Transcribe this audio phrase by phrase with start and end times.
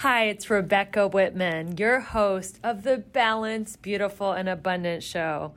[0.00, 5.52] Hi, it's Rebecca Whitman, your host of the Balanced, Beautiful, and Abundant Show.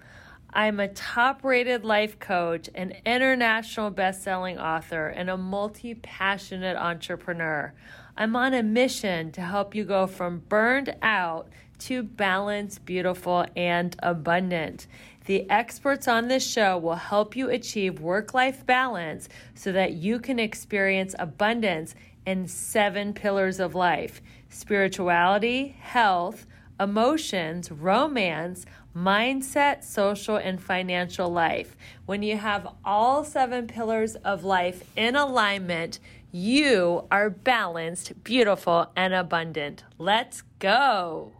[0.52, 6.76] I'm a top rated life coach, an international best selling author, and a multi passionate
[6.76, 7.74] entrepreneur.
[8.18, 11.48] I'm on a mission to help you go from burned out
[11.80, 14.88] to balanced, beautiful, and abundant.
[15.26, 20.20] The experts on this show will help you achieve work life balance so that you
[20.20, 26.46] can experience abundance in seven pillars of life spirituality, health,
[26.80, 31.76] emotions, romance, mindset, social, and financial life.
[32.06, 36.00] When you have all seven pillars of life in alignment,
[36.32, 39.84] you are balanced, beautiful, and abundant.
[39.98, 41.32] Let's go.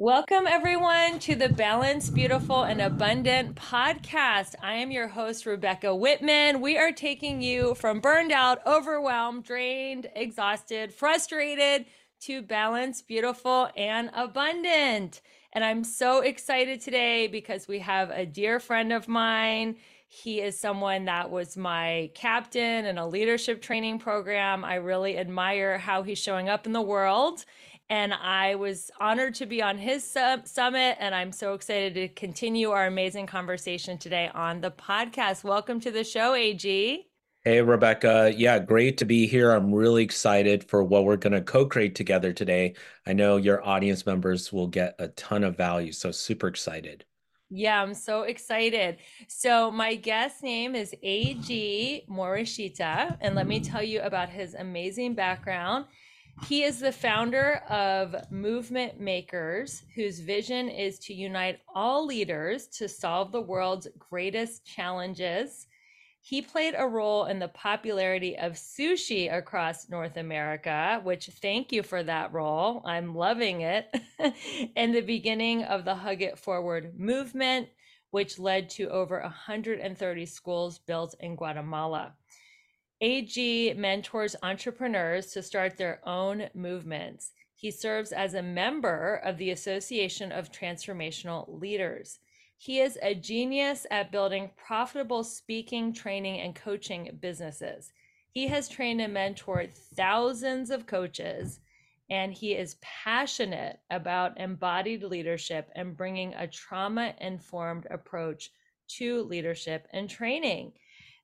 [0.00, 4.54] Welcome, everyone, to the Balanced, Beautiful, and Abundant podcast.
[4.62, 6.60] I am your host, Rebecca Whitman.
[6.60, 11.86] We are taking you from burned out, overwhelmed, drained, exhausted, frustrated
[12.20, 15.20] to balanced, beautiful, and abundant.
[15.52, 19.78] And I'm so excited today because we have a dear friend of mine.
[20.06, 24.64] He is someone that was my captain in a leadership training program.
[24.64, 27.44] I really admire how he's showing up in the world
[27.90, 30.96] and I was honored to be on his summit.
[31.00, 35.42] And I'm so excited to continue our amazing conversation today on the podcast.
[35.42, 37.04] Welcome to the show, Eiji.
[37.44, 38.34] Hey, Rebecca.
[38.36, 39.52] Yeah, great to be here.
[39.52, 42.74] I'm really excited for what we're going to co create together today.
[43.06, 45.92] I know your audience members will get a ton of value.
[45.92, 47.06] So, super excited.
[47.48, 48.98] Yeah, I'm so excited.
[49.28, 55.14] So, my guest name is Eiji Morishita, and let me tell you about his amazing
[55.14, 55.86] background.
[56.46, 62.88] He is the founder of Movement Makers, whose vision is to unite all leaders to
[62.88, 65.66] solve the world's greatest challenges.
[66.20, 71.82] He played a role in the popularity of sushi across North America, which thank you
[71.82, 72.82] for that role.
[72.84, 73.94] I'm loving it.
[74.76, 77.68] and the beginning of the Hug It Forward movement,
[78.10, 82.14] which led to over 130 schools built in Guatemala.
[83.00, 87.30] Eiji mentors entrepreneurs to start their own movements.
[87.54, 92.18] He serves as a member of the Association of Transformational Leaders.
[92.56, 97.92] He is a genius at building profitable speaking, training, and coaching businesses.
[98.32, 101.60] He has trained and mentored thousands of coaches,
[102.10, 108.50] and he is passionate about embodied leadership and bringing a trauma informed approach
[108.88, 110.72] to leadership and training.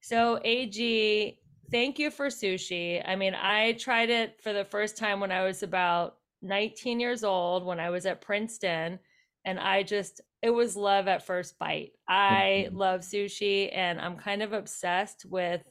[0.00, 1.38] So, Eiji,
[1.74, 3.02] thank you for sushi.
[3.04, 7.24] I mean, I tried it for the first time when I was about 19 years
[7.24, 9.00] old when I was at Princeton
[9.44, 11.90] and I just it was love at first bite.
[12.06, 12.76] I mm-hmm.
[12.76, 15.68] love sushi and I'm kind of obsessed with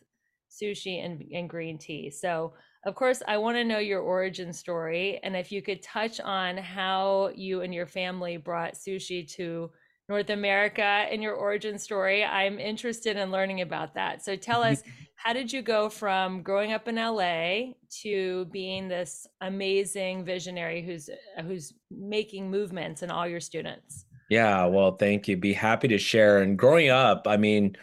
[0.51, 2.09] sushi and, and green tea.
[2.09, 2.51] So,
[2.85, 6.57] of course, I want to know your origin story and if you could touch on
[6.57, 9.71] how you and your family brought sushi to
[10.09, 12.23] North America and your origin story.
[12.23, 14.23] I'm interested in learning about that.
[14.23, 14.83] So, tell us
[15.15, 21.09] how did you go from growing up in LA to being this amazing visionary who's
[21.41, 24.05] who's making movements in all your students?
[24.29, 25.37] Yeah, well, thank you.
[25.37, 26.41] Be happy to share.
[26.41, 27.77] And growing up, I mean,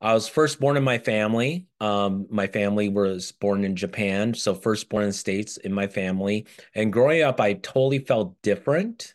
[0.00, 1.66] I was first born in my family.
[1.80, 5.88] Um, my family was born in Japan, so first born in the States in my
[5.88, 6.46] family.
[6.74, 9.14] And growing up, I totally felt different.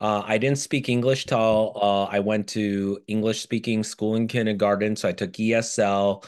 [0.00, 4.96] Uh, I didn't speak English till uh, I went to English speaking school in kindergarten.
[4.96, 6.24] So I took ESL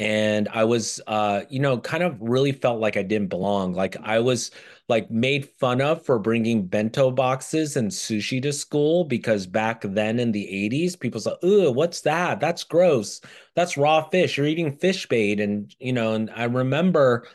[0.00, 3.74] and I was, uh, you know, kind of really felt like I didn't belong.
[3.74, 4.50] Like I was
[4.88, 10.18] like made fun of for bringing bento boxes and sushi to school because back then
[10.18, 12.40] in the 80s, people said, "Ooh, what's that?
[12.40, 13.20] That's gross.
[13.54, 14.36] That's raw fish.
[14.36, 17.28] You're eating fish bait." And you know, and I remember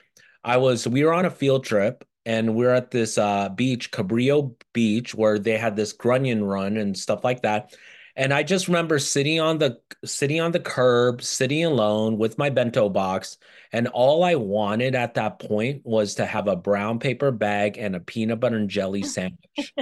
[0.44, 3.92] I was we were on a field trip and we we're at this uh, beach,
[3.92, 7.76] Cabrillo Beach, where they had this grunion run and stuff like that.
[8.16, 12.50] And I just remember sitting on the sitting on the curb, sitting alone with my
[12.50, 13.38] bento box,
[13.72, 17.96] and all I wanted at that point was to have a brown paper bag and
[17.96, 19.74] a peanut butter and jelly sandwich.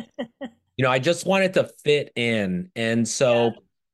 [0.77, 2.69] you know, I just wanted to fit in.
[2.75, 3.51] And so, yeah.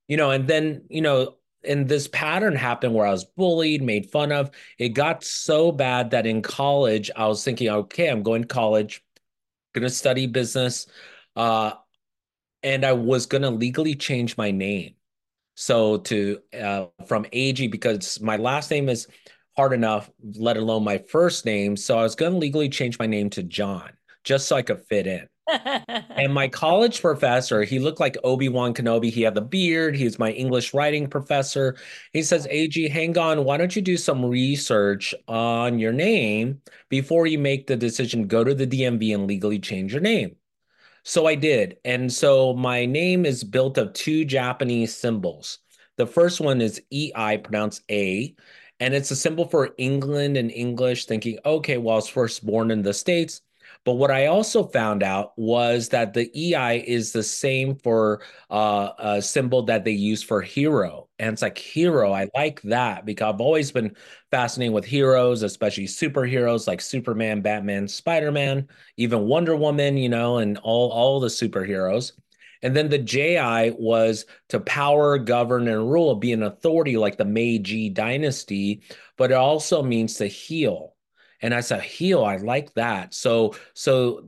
[0.10, 4.12] you know, and then, you know, and this pattern happened where I was bullied, made
[4.12, 4.52] fun of.
[4.78, 9.04] It got so bad that in college, I was thinking, okay, I'm going to college,
[9.74, 10.88] going to study business.
[11.36, 11.74] Uh,
[12.64, 14.96] and I was gonna legally change my name.
[15.56, 19.08] So to uh, from Eiji because my last name is
[19.56, 21.78] hard enough, let alone my first name.
[21.78, 23.92] So I was gonna legally change my name to John
[24.24, 25.28] just so I could fit in.
[25.48, 29.12] And my college professor, he looked like Obi-Wan Kenobi.
[29.12, 29.96] He had the beard.
[29.96, 31.76] He's my English writing professor.
[32.14, 33.44] He says, Eiji, hang on.
[33.44, 38.44] Why don't you do some research on your name before you make the decision, go
[38.44, 40.36] to the DMV and legally change your name?
[41.04, 41.78] So I did.
[41.84, 45.60] And so my name is built of two Japanese symbols.
[45.98, 48.36] The first one is EI, pronounced A,
[48.80, 52.72] and it's a symbol for England and English, thinking, okay, well, I was first born
[52.72, 53.42] in the States.
[53.86, 58.92] But what I also found out was that the EI is the same for uh,
[58.98, 61.10] a symbol that they use for hero.
[61.20, 63.96] And it's like hero, I like that because I've always been
[64.32, 70.58] fascinated with heroes, especially superheroes like Superman, Batman, Spider-Man, even Wonder Woman, you know, and
[70.60, 72.14] all, all the superheroes.
[72.62, 77.26] And then the JI was to power, govern, and rule, be an authority like the
[77.26, 78.84] Meiji dynasty,
[79.18, 80.93] but it also means to heal
[81.44, 84.26] and as a heel i like that so so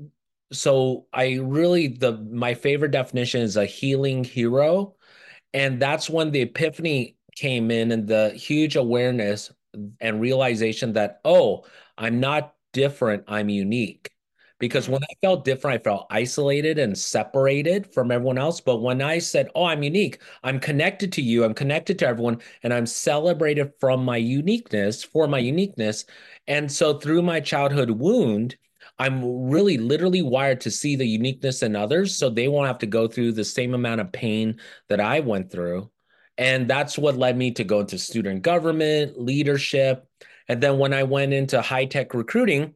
[0.52, 4.94] so i really the my favorite definition is a healing hero
[5.54, 9.52] and that's when the epiphany came in and the huge awareness
[10.00, 11.66] and realization that oh
[11.98, 14.12] i'm not different i'm unique
[14.60, 15.18] because when mm-hmm.
[15.26, 18.62] I felt different, I felt isolated and separated from everyone else.
[18.62, 22.42] But when I said, Oh, I'm unique, I'm connected to you, I'm connected to everyone,
[22.64, 26.06] and I'm celebrated from my uniqueness for my uniqueness.
[26.48, 28.56] And so through my childhood wound,
[29.00, 32.86] I'm really literally wired to see the uniqueness in others so they won't have to
[32.86, 34.60] go through the same amount of pain
[34.90, 35.92] that I went through.
[36.38, 40.08] And that's what led me to go into student government, leadership.
[40.48, 42.74] And then when I went into high tech recruiting,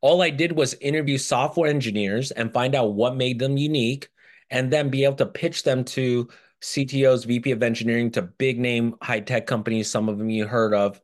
[0.00, 4.08] all I did was interview software engineers and find out what made them unique
[4.50, 6.28] and then be able to pitch them to
[6.62, 10.74] CTOs, VP of engineering to big name high tech companies, some of them you heard
[10.74, 11.00] of.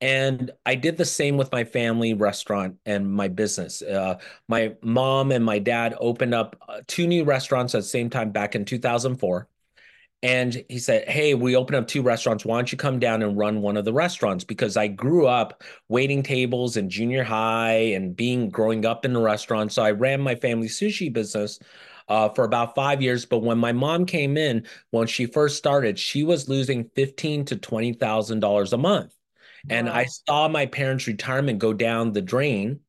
[0.00, 3.82] And I did the same with my family restaurant and my business.
[3.82, 4.18] Uh,
[4.48, 8.30] my mom and my dad opened up uh, two new restaurants at the same time
[8.32, 9.46] back in 2004.
[10.22, 12.44] And he said, Hey, we opened up two restaurants.
[12.46, 14.44] Why don't you come down and run one of the restaurants?
[14.44, 19.20] Because I grew up waiting tables in junior high and being growing up in the
[19.20, 19.72] restaurant.
[19.72, 21.58] So I ran my family sushi business
[22.08, 23.24] uh, for about five years.
[23.26, 27.56] But when my mom came in, when she first started, she was losing fifteen to
[27.56, 29.14] twenty thousand dollars a month.
[29.68, 29.76] Wow.
[29.76, 32.80] And I saw my parents' retirement go down the drain.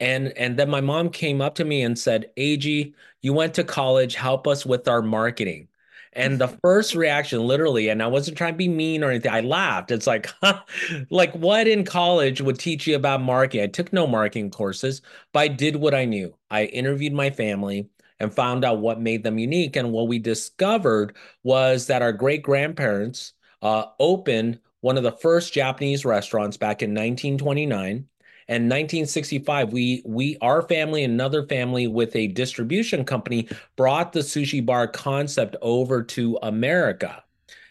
[0.00, 3.64] And and then my mom came up to me and said, Eiji, you went to
[3.64, 5.68] college, help us with our marketing.
[6.12, 9.40] And the first reaction, literally, and I wasn't trying to be mean or anything, I
[9.40, 9.90] laughed.
[9.90, 10.62] It's like, huh?
[11.10, 13.62] like what in college would teach you about marketing?
[13.64, 16.34] I took no marketing courses, but I did what I knew.
[16.50, 17.88] I interviewed my family
[18.18, 19.76] and found out what made them unique.
[19.76, 23.32] And what we discovered was that our great grandparents
[23.62, 28.06] uh, opened one of the first Japanese restaurants back in 1929
[28.48, 34.64] and 1965, we we our family, another family with a distribution company, brought the sushi
[34.64, 37.22] bar concept over to America.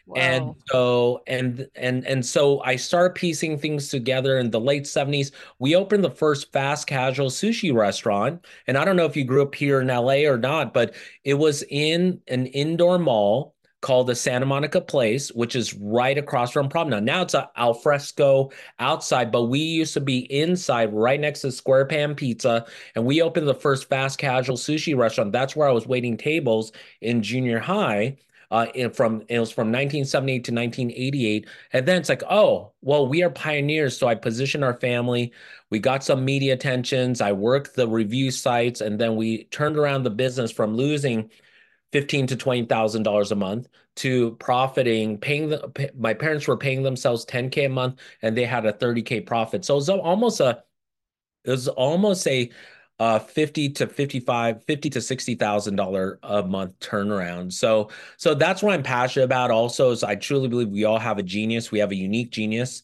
[0.07, 0.15] Wow.
[0.15, 5.31] And so and and and so I start piecing things together in the late 70s.
[5.59, 8.45] We opened the first fast casual sushi restaurant.
[8.67, 11.35] And I don't know if you grew up here in LA or not, but it
[11.35, 16.69] was in an indoor mall called the Santa Monica Place, which is right across from
[16.69, 17.03] Promenade.
[17.03, 21.85] Now it's a alfresco outside, but we used to be inside right next to Square
[21.85, 22.65] Pan Pizza.
[22.95, 25.31] And we opened the first fast casual sushi restaurant.
[25.31, 28.17] That's where I was waiting tables in junior high.
[28.51, 33.23] Uh, from it was from 1978 to 1988, and then it's like, oh, well, we
[33.23, 33.97] are pioneers.
[33.97, 35.31] So I positioned our family.
[35.69, 37.21] We got some media attentions.
[37.21, 41.29] I worked the review sites, and then we turned around the business from losing
[41.91, 43.67] fifteen to twenty thousand dollars a month
[43.97, 48.65] to profiting paying the my parents were paying themselves 10k a month and they had
[48.65, 49.65] a 30k profit.
[49.65, 50.63] So it was almost a
[51.43, 52.51] it was almost a
[52.99, 57.51] uh 50 to 55 50 to 60 thousand dollar a month turnaround.
[57.53, 59.51] So so that's what i'm passionate about.
[59.51, 61.71] Also is i truly believe we all have a genius.
[61.71, 62.83] We have a unique genius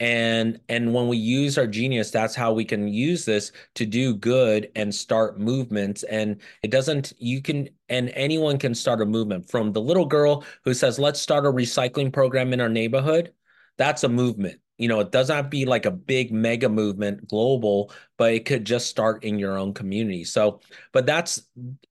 [0.00, 4.14] and and when we use our genius that's how we can use this to do
[4.14, 6.02] good and start movements.
[6.04, 10.44] And it doesn't you can and anyone can start a movement from the little girl
[10.64, 13.32] who says let's start a recycling program in our neighborhood.
[13.76, 17.92] That's a movement you know it does not be like a big mega movement global
[18.16, 20.24] but it could just start in your own community.
[20.24, 20.60] So
[20.92, 21.42] but that's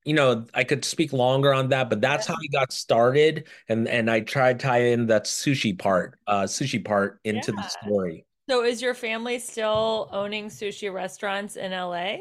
[0.04, 3.48] you know i could speak longer on that but that's how I got started.
[3.70, 7.62] And and i tried tie in that sushi part uh sushi part into yeah.
[7.62, 8.26] the story.
[8.50, 12.18] So is your family still owning sushi restaurants in la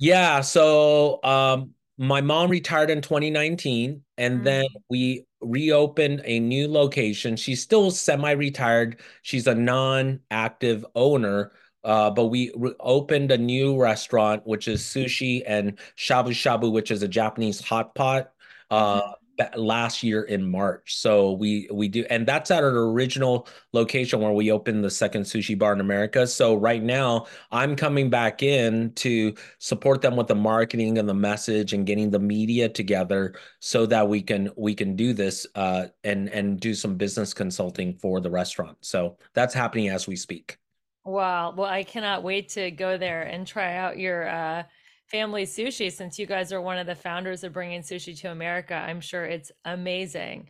[0.00, 4.44] yeah so um my mom retired in 2019 and mm-hmm.
[4.44, 11.52] then we reopened a new location she's still semi-retired she's a non-active owner
[11.84, 16.90] uh, but we re- opened a new restaurant, which is sushi and shabu shabu, which
[16.90, 18.32] is a Japanese hot pot.
[18.70, 19.14] Uh, Mhm.
[19.56, 20.96] Last year in March.
[20.96, 25.22] So we we do and that's at our original location where we opened the second
[25.22, 26.26] sushi bar in America.
[26.26, 31.14] So right now I'm coming back in to support them with the marketing and the
[31.14, 35.86] message and getting the media together so that we can we can do this uh
[36.04, 38.76] and and do some business consulting for the restaurant.
[38.80, 40.58] So that's happening as we speak.
[41.04, 41.54] Wow.
[41.56, 44.64] Well, I cannot wait to go there and try out your uh,
[45.10, 48.74] family sushi since you guys are one of the founders of bringing sushi to America.
[48.74, 50.48] I'm sure it's amazing.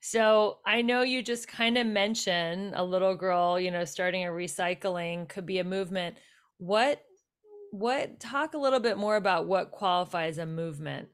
[0.00, 4.28] So I know you just kind of mentioned a little girl, you know, starting a
[4.28, 6.16] recycling could be a movement.
[6.58, 7.02] What,
[7.72, 11.08] what, talk a little bit more about what qualifies a movement.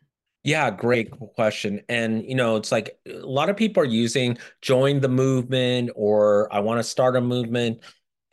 [0.45, 1.81] Yeah, great question.
[1.89, 6.53] And you know, it's like a lot of people are using join the movement or
[6.53, 7.81] I want to start a movement.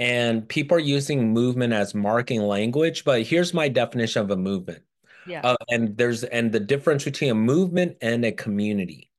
[0.01, 4.83] And people are using movement as marking language, but here's my definition of a movement.
[5.25, 5.43] Yeah.
[5.43, 9.11] Uh, and there's and the difference between a movement and a community.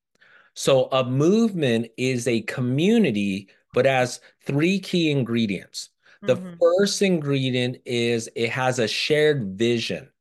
[0.54, 5.90] So a movement is a community, but has three key ingredients.
[6.26, 10.11] The hmm first ingredient is it has a shared vision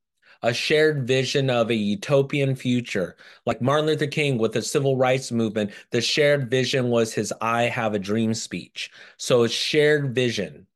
[0.44, 3.16] a shared vision of a utopian future.
[3.46, 7.64] Like Martin Luther King with the civil rights movement, the shared vision was his I
[7.64, 8.92] have a dream speech.
[9.18, 10.68] So it's shared vision.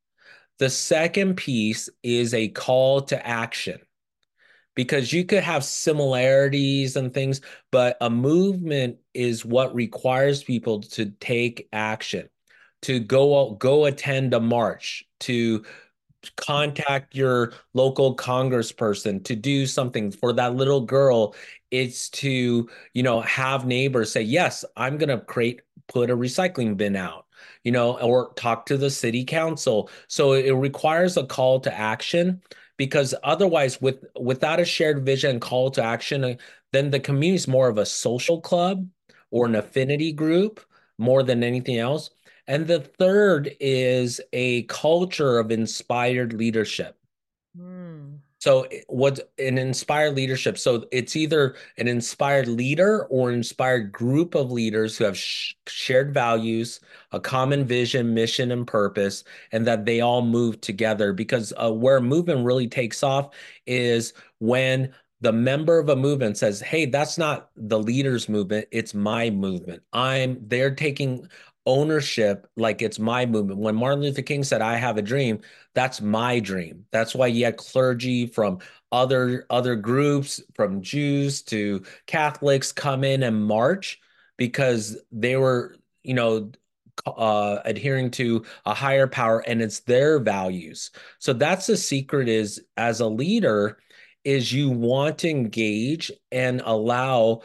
[0.59, 3.79] The second piece is a call to action
[4.75, 7.41] because you could have similarities and things,
[7.71, 12.29] but a movement is what requires people to take action,
[12.83, 15.65] to go go attend a march, to
[16.35, 21.35] contact your local congressperson to do something for that little girl.
[21.71, 26.77] It's to you know have neighbors say yes i'm going to create put a recycling
[26.77, 27.25] bin out
[27.63, 29.89] you know or talk to the city council.
[30.07, 32.41] So it requires a call to action
[32.77, 36.35] because otherwise with without a shared vision and call to action uh,
[36.71, 38.87] then the community is more of a social club
[39.31, 40.59] or an affinity group
[40.97, 42.09] more than anything else
[42.47, 46.97] and the third is a culture of inspired leadership.
[47.57, 48.19] Mm.
[48.39, 50.59] So, what's an inspired leadership?
[50.59, 55.53] So, it's either an inspired leader or an inspired group of leaders who have sh
[55.67, 56.79] shared values,
[57.11, 61.13] a common vision, mission, and purpose, and that they all move together.
[61.13, 63.33] Because uh, where movement really takes off
[63.65, 68.93] is when the member of a movement says, Hey, that's not the leader's movement, it's
[68.93, 69.81] my movement.
[69.91, 71.27] I'm, they're taking
[71.65, 73.59] ownership like it's my movement.
[73.59, 75.39] When Martin Luther King said, I have a dream,
[75.73, 76.85] that's my dream.
[76.91, 78.59] That's why you had clergy from
[78.91, 83.99] other other groups, from Jews to Catholics come in and march
[84.37, 86.51] because they were, you know,
[87.05, 90.91] uh, adhering to a higher power and it's their values.
[91.19, 93.77] So that's the secret is as a leader
[94.23, 97.41] is you want to engage and allow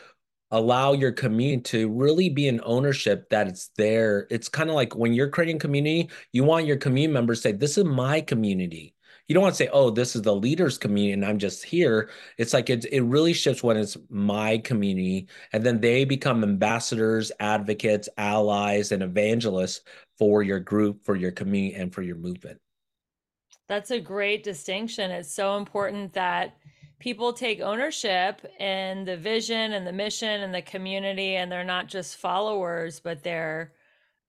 [0.51, 4.27] allow your community to really be in ownership that it's there.
[4.31, 7.53] It's kind of like when you're creating community, you want your community members to say,
[7.53, 8.95] This is my community.
[9.29, 12.11] You don't want to say, Oh, this is the leader's community and I'm just here.
[12.37, 15.29] It's like it, it really shifts when it's my community.
[15.53, 19.83] And then they become ambassadors, advocates, allies, and evangelists
[20.19, 22.59] for your group, for your community, and for your movement.
[23.69, 25.13] That's a great distinction.
[25.13, 26.57] It's so important that
[27.01, 31.89] people take ownership in the vision and the mission and the community and they're not
[31.89, 33.73] just followers, but they're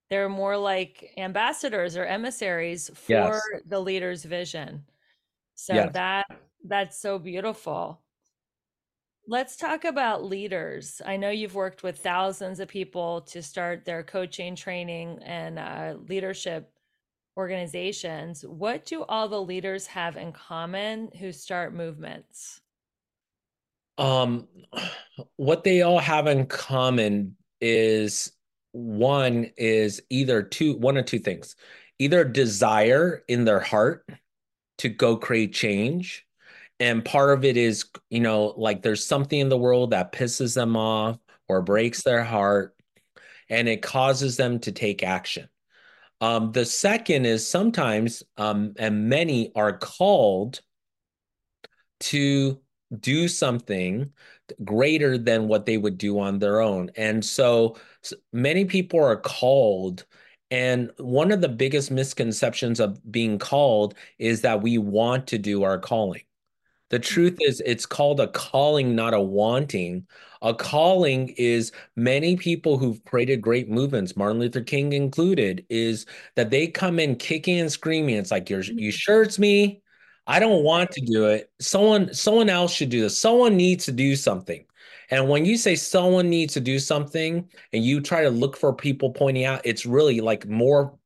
[0.09, 3.41] they're more like ambassadors or emissaries for Yes.
[3.67, 4.85] the leader's vision.
[5.55, 5.93] So Yes.
[5.93, 6.25] that
[6.65, 8.01] that's so beautiful.
[9.27, 11.01] Let's talk about leaders.
[11.05, 15.95] I know you've worked with thousands of people to start their coaching, training, and uh,
[16.07, 16.73] leadership
[17.37, 18.45] organizations.
[18.45, 22.60] What do all the leaders have in common who start movements?
[24.01, 24.47] Um,
[25.35, 28.31] what they all have in common is
[28.71, 31.55] one is either two, one or two things,
[31.99, 34.09] either desire in their heart
[34.79, 36.25] to go create change.
[36.79, 40.55] And part of it is, you know, like there's something in the world that pisses
[40.55, 42.75] them off or breaks their heart,
[43.49, 45.47] and it causes them to take action.
[46.21, 50.61] Um, the second is sometimes, um, and many are called
[51.99, 52.59] to
[52.99, 54.11] do something
[54.63, 56.91] greater than what they would do on their own.
[56.95, 57.77] And so
[58.33, 60.05] many people are called.
[60.49, 65.63] And one of the biggest misconceptions of being called is that we want to do
[65.63, 66.23] our calling.
[66.89, 70.05] The truth is, it's called a calling, not a wanting.
[70.41, 76.05] A calling is many people who've created great movements, Martin Luther King included, is
[76.35, 78.15] that they come in kicking and screaming.
[78.15, 78.89] It's like you're you mm-hmm.
[78.89, 79.81] sure it's me?
[80.31, 81.51] I don't want to do it.
[81.59, 83.19] Someone someone else should do this.
[83.19, 84.65] Someone needs to do something.
[85.09, 88.73] And when you say someone needs to do something and you try to look for
[88.73, 90.97] people pointing out, it's really like more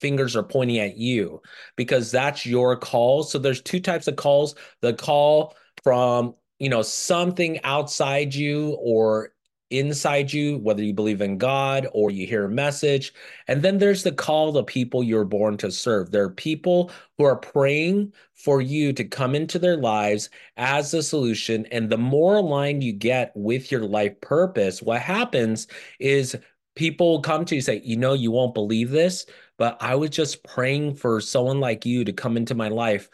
[0.00, 1.42] fingers are pointing at you
[1.76, 3.22] because that's your call.
[3.22, 4.54] So there's two types of calls.
[4.80, 9.34] The call from, you know, something outside you or
[9.70, 13.12] inside you, whether you believe in God or you hear a message.
[13.48, 16.10] And then there's the call the people you're born to serve.
[16.10, 21.02] There are people who are praying for you to come into their lives as a
[21.02, 21.66] solution.
[21.66, 25.66] And the more aligned you get with your life purpose, what happens
[25.98, 26.36] is
[26.74, 29.26] people come to you say, you know, you won't believe this,
[29.58, 33.08] but I was just praying for someone like you to come into my life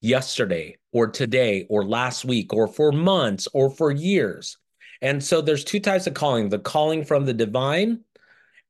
[0.00, 4.58] yesterday or today or last week or for months or for years.
[5.02, 8.00] And so there's two types of calling the calling from the divine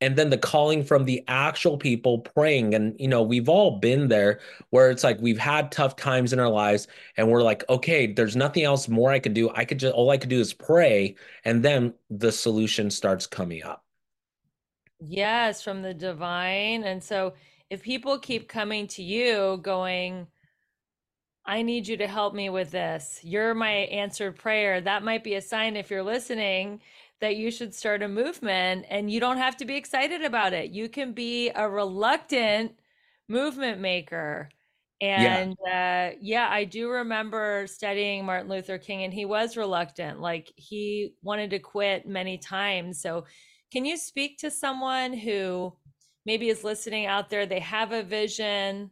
[0.01, 2.75] and then the calling from the actual people praying.
[2.75, 6.39] And, you know, we've all been there where it's like we've had tough times in
[6.39, 9.51] our lives and we're like, okay, there's nothing else more I could do.
[9.51, 11.17] I could just, all I could do is pray.
[11.45, 13.85] And then the solution starts coming up.
[15.01, 16.85] Yes, from the divine.
[16.85, 17.35] And so
[17.71, 20.29] if people keep coming to you going,
[21.49, 23.21] I need you to help me with this.
[23.23, 24.83] You're my answered prayer.
[24.83, 26.83] That might be a sign if you're listening
[27.21, 30.71] that you should start a movement and you don't have to be excited about it.
[30.71, 32.73] You can be a reluctant
[33.29, 34.51] movement maker.
[35.01, 36.13] And yeah.
[36.13, 40.21] Uh, yeah, I do remember studying Martin Luther King and he was reluctant.
[40.21, 43.01] Like he wanted to quit many times.
[43.01, 43.25] So,
[43.73, 45.73] can you speak to someone who
[46.27, 47.47] maybe is listening out there?
[47.47, 48.91] They have a vision,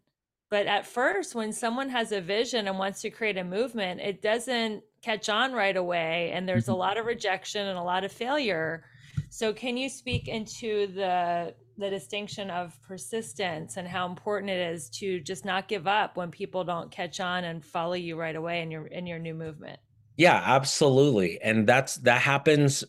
[0.49, 4.23] but at first, when someone has a vision and wants to create a movement, it
[4.23, 6.31] doesn't catch on right away.
[6.33, 6.73] And there's mm-hmm.
[6.73, 8.85] a lot of rejection and a lot of failure.
[9.29, 14.89] So can you speak into the the distinction of persistence and how important it is
[14.89, 18.63] to just not give up when people don't catch on and follow you right away
[18.63, 19.79] in your in your new movement?
[20.17, 21.41] Yeah, absolutely.
[21.43, 22.85] And that's that happens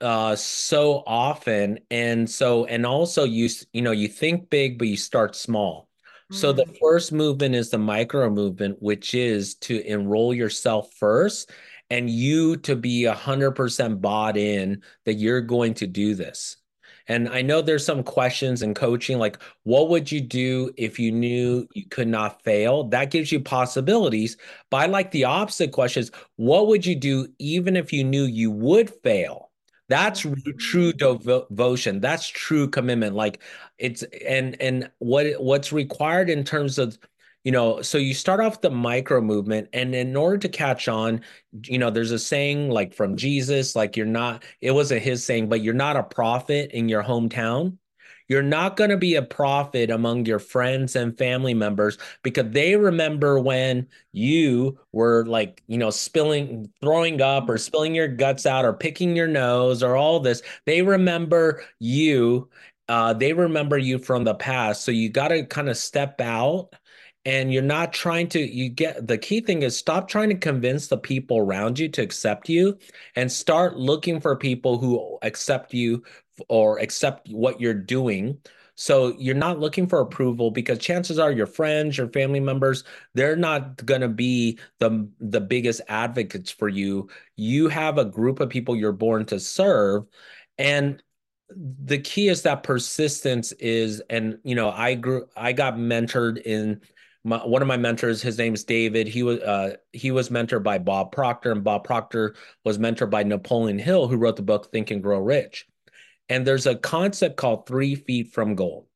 [0.00, 4.96] uh so often and so and also you you know you think big but you
[4.96, 5.87] start small
[6.30, 6.78] so the mm.
[6.80, 11.50] first movement is the micro movement, which is to enroll yourself first
[11.90, 16.56] and you to be 100% bought in that you're going to do this.
[17.10, 21.10] And I know there's some questions in coaching like, what would you do if you
[21.10, 22.84] knew you could not fail?
[22.84, 24.36] That gives you possibilities.
[24.70, 26.10] But I like the opposite questions.
[26.36, 29.47] What would you do even if you knew you would fail?
[29.88, 30.26] That's
[30.58, 32.00] true devotion.
[32.00, 33.14] That's true commitment.
[33.16, 33.42] Like
[33.78, 36.98] it's and and what what's required in terms of
[37.44, 41.22] you know so you start off the micro movement and in order to catch on
[41.64, 45.48] you know there's a saying like from jesus like you're not it wasn't his saying
[45.48, 47.78] but you're not a prophet in your hometown
[48.28, 52.76] you're not going to be a prophet among your friends and family members because they
[52.76, 58.64] remember when you were like, you know, spilling, throwing up or spilling your guts out
[58.64, 60.42] or picking your nose or all this.
[60.66, 62.48] They remember you.
[62.88, 64.84] Uh, they remember you from the past.
[64.84, 66.74] So you got to kind of step out
[67.24, 70.88] and you're not trying to you get the key thing is stop trying to convince
[70.88, 72.78] the people around you to accept you
[73.16, 76.02] and start looking for people who accept you
[76.48, 78.38] or accept what you're doing.
[78.74, 83.36] So you're not looking for approval because chances are your friends, your family members, they're
[83.36, 87.08] not going to be the the biggest advocates for you.
[87.36, 90.04] You have a group of people you're born to serve
[90.58, 91.02] and
[91.50, 96.80] the key is that persistence is and you know I grew I got mentored in
[97.24, 100.78] my, one of my mentors his name's David he was uh, he was mentored by
[100.78, 104.90] Bob Proctor and Bob Proctor was mentored by Napoleon Hill who wrote the book Think
[104.90, 105.66] and Grow Rich
[106.28, 108.86] and there's a concept called three feet from gold.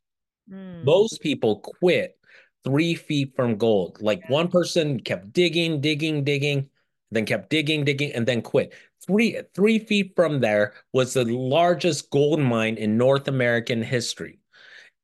[0.51, 0.85] Mm.
[0.85, 2.19] Most people quit
[2.65, 3.99] three feet from gold.
[4.01, 4.33] Like yeah.
[4.33, 6.69] one person kept digging, digging, digging,
[7.11, 8.73] then kept digging, digging, and then quit.
[9.07, 14.39] Three three feet from there was the largest gold mine in North American history.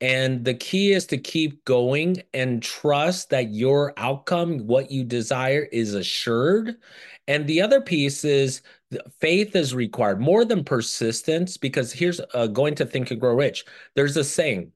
[0.00, 5.66] And the key is to keep going and trust that your outcome, what you desire,
[5.72, 6.76] is assured.
[7.26, 8.62] And the other piece is
[9.20, 13.64] faith is required more than persistence because here's uh, going to think and grow rich.
[13.94, 14.72] There's a saying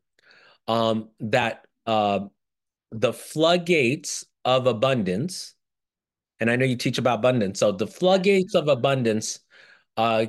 [0.68, 2.20] um, that uh,
[2.90, 5.54] the floodgates of abundance,
[6.40, 7.60] and I know you teach about abundance.
[7.60, 9.40] So the floodgates of abundance
[9.96, 10.26] uh,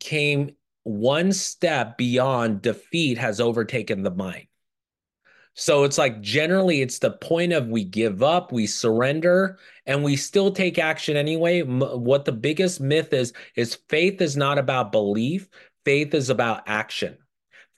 [0.00, 4.46] came one step beyond defeat has overtaken the mind.
[5.54, 10.16] So it's like generally it's the point of we give up, we surrender, and we
[10.16, 11.62] still take action anyway.
[11.62, 15.48] What the biggest myth is is faith is not about belief,
[15.84, 17.18] faith is about action.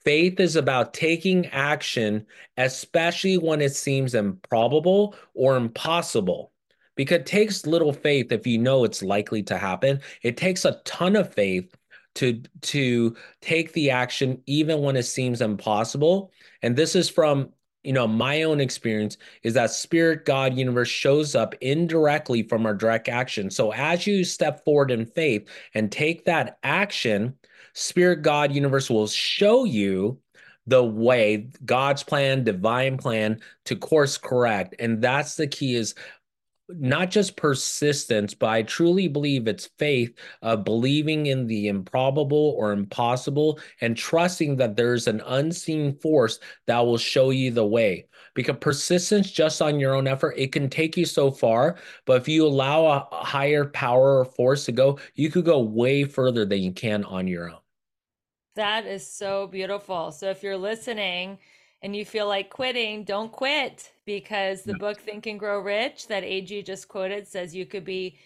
[0.03, 6.53] Faith is about taking action, especially when it seems improbable or impossible.
[6.95, 9.99] Because it takes little faith if you know it's likely to happen.
[10.23, 11.75] It takes a ton of faith
[12.15, 16.31] to to take the action even when it seems impossible.
[16.63, 17.51] And this is from
[17.83, 22.73] you know my own experience is that spirit god universe shows up indirectly from our
[22.73, 27.33] direct action so as you step forward in faith and take that action
[27.77, 30.19] Spirit God universe will show you
[30.65, 34.73] the way God's plan, divine plan to course correct.
[34.79, 35.93] And that's the key is
[36.69, 42.71] not just persistence, but I truly believe it's faith of believing in the improbable or
[42.71, 48.07] impossible and trusting that there's an unseen force that will show you the way.
[48.35, 51.77] Because persistence just on your own effort, it can take you so far.
[52.05, 56.03] But if you allow a higher power or force to go, you could go way
[56.03, 57.59] further than you can on your own.
[58.55, 60.11] That is so beautiful.
[60.11, 61.37] So if you're listening
[61.81, 66.23] and you feel like quitting, don't quit because the book Think and Grow Rich that
[66.23, 68.17] Eiji just quoted says you could be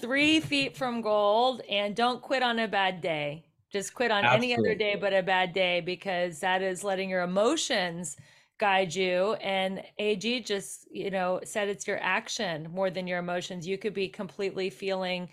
[0.00, 3.44] three feet from gold and don't quit on a bad day.
[3.70, 4.52] Just quit on Absolutely.
[4.52, 8.16] any other day but a bad day because that is letting your emotions
[8.58, 9.34] guide you.
[9.34, 13.66] And Eiji just, you know, said it's your action more than your emotions.
[13.66, 15.28] You could be completely feeling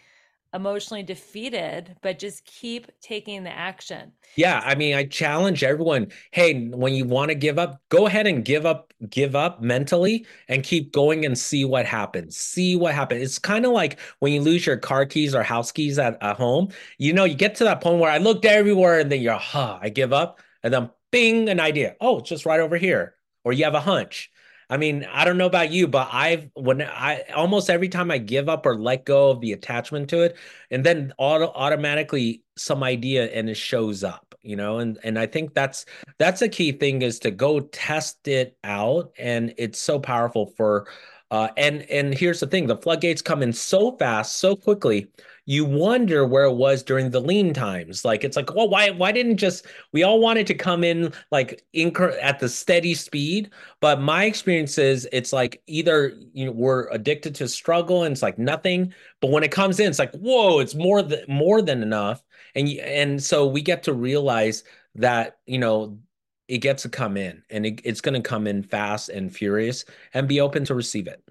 [0.55, 4.11] emotionally defeated, but just keep taking the action.
[4.35, 8.25] Yeah, I mean, I challenge everyone, hey, when you want to give up, go ahead
[8.25, 12.37] and give up give up mentally and keep going and see what happens.
[12.37, 13.21] See what happens.
[13.21, 16.37] It's kind of like when you lose your car keys or house keys at, at
[16.37, 16.69] home.
[16.97, 19.79] You know, you get to that point where I looked everywhere and then you're, huh,
[19.81, 20.39] I give up.
[20.63, 21.95] And then bing, an idea.
[22.01, 23.15] Oh, it's just right over here.
[23.43, 24.31] Or you have a hunch.
[24.69, 28.17] I mean, I don't know about you, but I've when I almost every time I
[28.17, 30.37] give up or let go of the attachment to it,
[30.71, 35.27] and then auto, automatically some idea and it shows up, you know, and and I
[35.27, 35.85] think that's
[36.17, 40.87] that's a key thing is to go test it out, and it's so powerful for.
[41.31, 45.07] Uh, and and here's the thing: the floodgates come in so fast, so quickly
[45.45, 48.03] you wonder where it was during the lean times.
[48.03, 51.63] Like it's like, well, why why didn't just we all wanted to come in like
[51.73, 53.51] incur at the steady speed?
[53.79, 58.23] But my experience is it's like either you know we're addicted to struggle and it's
[58.23, 61.83] like nothing, but when it comes in, it's like whoa, it's more than more than
[61.83, 62.23] enough.
[62.55, 64.63] And and so we get to realize
[64.95, 65.99] that you know
[66.47, 69.85] it gets to come in and it, it's going to come in fast and furious
[70.13, 71.21] and be open to receive it.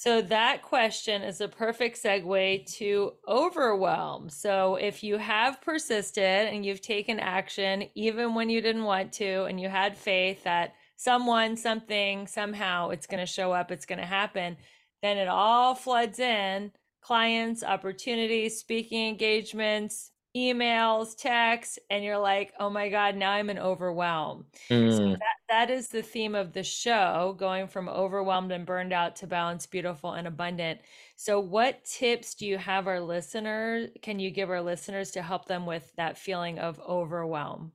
[0.00, 4.30] So that question is a perfect segue to overwhelm.
[4.30, 9.44] So if you have persisted and you've taken action, even when you didn't want to,
[9.44, 13.98] and you had faith that someone, something, somehow it's going to show up, it's going
[13.98, 14.56] to happen,
[15.02, 22.70] then it all floods in clients, opportunities, speaking engagements, emails, texts, and you're like, oh
[22.70, 24.46] my God, now I'm in overwhelm.
[24.70, 24.96] Mm.
[24.96, 29.16] So that, that is the theme of the show, going from overwhelmed and burned out
[29.16, 30.80] to balanced, beautiful, and abundant.
[31.16, 33.90] So, what tips do you have our listeners?
[34.00, 37.72] Can you give our listeners to help them with that feeling of overwhelm?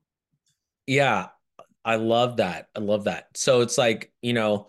[0.86, 1.28] Yeah,
[1.84, 2.68] I love that.
[2.74, 3.28] I love that.
[3.34, 4.68] So, it's like, you know,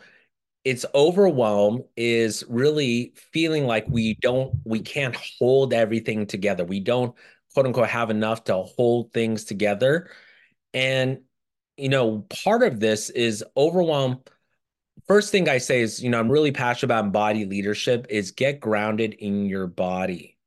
[0.65, 7.15] it's overwhelm is really feeling like we don't we can't hold everything together we don't
[7.53, 10.11] quote unquote have enough to hold things together.
[10.73, 11.21] And,
[11.77, 14.21] you know, part of this is overwhelm.
[15.07, 18.59] First thing I say is, you know, I'm really passionate about body leadership is get
[18.59, 20.37] grounded in your body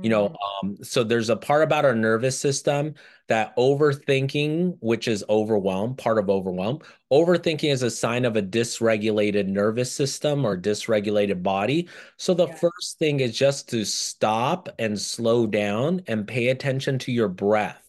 [0.00, 0.68] you know mm-hmm.
[0.68, 2.94] um, so there's a part about our nervous system
[3.28, 6.78] that overthinking which is overwhelm part of overwhelm
[7.12, 12.54] overthinking is a sign of a dysregulated nervous system or dysregulated body so the yeah.
[12.54, 17.82] first thing is just to stop and slow down and pay attention to your breath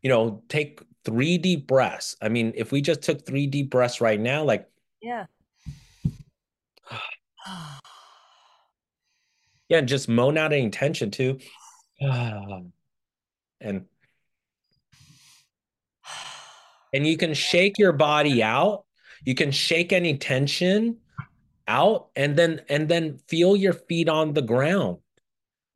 [0.00, 4.00] you know take three deep breaths i mean if we just took three deep breaths
[4.00, 4.68] right now like
[5.02, 5.26] yeah
[9.68, 11.38] Yeah, and just moan out any tension too.
[12.00, 12.72] and
[16.92, 18.84] and you can shake your body out.
[19.24, 20.98] You can shake any tension
[21.66, 24.98] out and then and then feel your feet on the ground.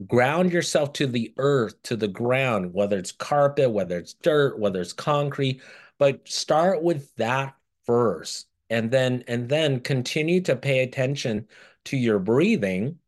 [0.06, 4.80] Ground yourself to the earth, to the ground, whether it's carpet, whether it's dirt, whether
[4.80, 5.60] it's concrete,
[5.98, 11.46] but start with that first and then and then continue to pay attention
[11.84, 12.98] to your breathing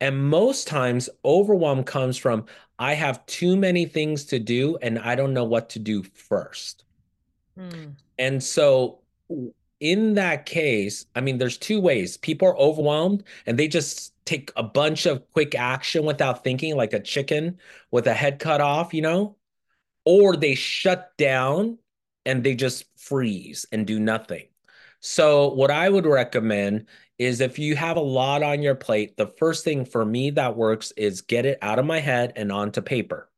[0.00, 2.46] and most times, overwhelm comes from
[2.78, 6.84] I have too many things to do and I don't know what to do first.
[7.58, 7.90] Hmm.
[8.18, 9.00] And so
[9.80, 12.16] in that case, I mean, there's two ways.
[12.16, 16.92] People are overwhelmed and they just take a bunch of quick action without thinking, like
[16.92, 17.58] a chicken
[17.90, 19.36] with a head cut off, you know,
[20.04, 21.78] or they shut down
[22.24, 24.48] and they just freeze and do nothing.
[25.00, 26.86] So, what I would recommend
[27.18, 30.56] is if you have a lot on your plate, the first thing for me that
[30.56, 33.28] works is get it out of my head and onto paper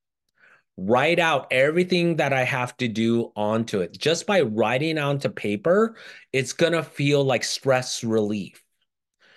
[0.81, 3.97] write out everything that I have to do onto it.
[3.99, 5.97] Just by writing onto paper,
[6.33, 8.63] it's going to feel like stress relief.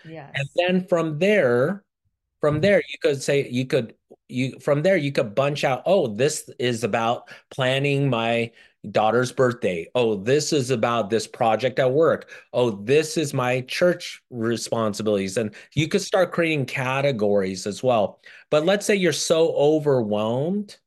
[0.07, 0.31] Yes.
[0.35, 1.83] And then from there,
[2.41, 3.95] from there you could say you could
[4.27, 8.51] you from there you could bunch out, oh, this is about planning my
[8.91, 9.87] daughter's birthday.
[9.95, 12.29] Oh, this is about this project at work.
[12.51, 15.37] Oh, this is my church responsibilities.
[15.37, 18.19] And you could start creating categories as well.
[18.49, 20.77] But let's say you're so overwhelmed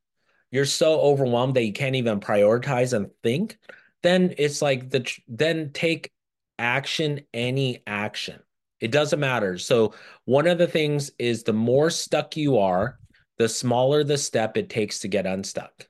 [0.51, 3.57] you're so overwhelmed that you can't even prioritize and think,
[4.03, 6.11] then it's like the then take
[6.57, 8.39] action, any action.
[8.79, 9.57] It doesn't matter.
[9.57, 9.93] So
[10.25, 12.99] one of the things is the more stuck you are,
[13.37, 15.87] the smaller the step it takes to get unstuck.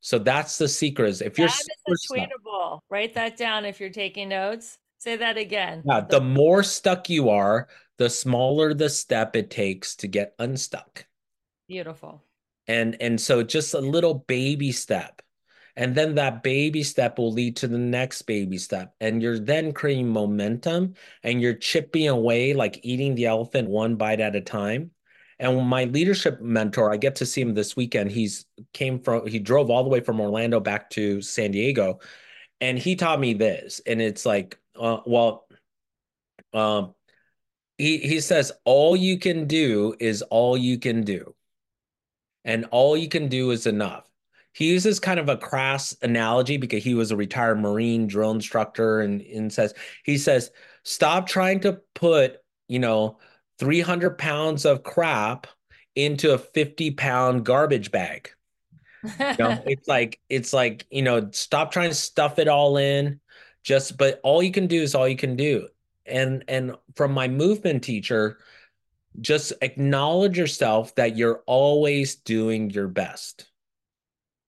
[0.00, 1.08] So that's the secret.
[1.08, 4.78] Is if you're that is tweetable, write that down if you're taking notes.
[4.98, 5.82] Say that again.
[5.84, 11.06] Yeah, the more stuck you are, the smaller the step it takes to get unstuck.
[11.68, 12.22] Beautiful
[12.66, 15.22] and and so just a little baby step
[15.76, 18.94] and then that baby step will lead to the next baby step.
[19.00, 24.20] And you're then creating momentum and you're chipping away like eating the elephant one bite
[24.20, 24.92] at a time.
[25.38, 28.10] And my leadership mentor i get to see him this weekend.
[28.10, 32.00] He's came from he drove all the way from orlando back to san diego.
[32.60, 33.82] And he taught me this.
[33.86, 35.46] And it's like uh, well
[36.54, 36.94] um
[37.78, 41.34] he he says all you can do is all you can do.
[42.46, 44.05] And all you can do is enough.
[44.56, 49.00] He uses kind of a crass analogy because he was a retired Marine drill instructor
[49.02, 50.50] and, and says, he says,
[50.82, 53.18] stop trying to put, you know,
[53.58, 55.46] 300 pounds of crap
[55.94, 58.30] into a 50 pound garbage bag.
[59.04, 63.20] you know, it's like, it's like, you know, stop trying to stuff it all in
[63.62, 65.68] just, but all you can do is all you can do.
[66.06, 68.38] And, and from my movement teacher,
[69.20, 73.50] just acknowledge yourself that you're always doing your best.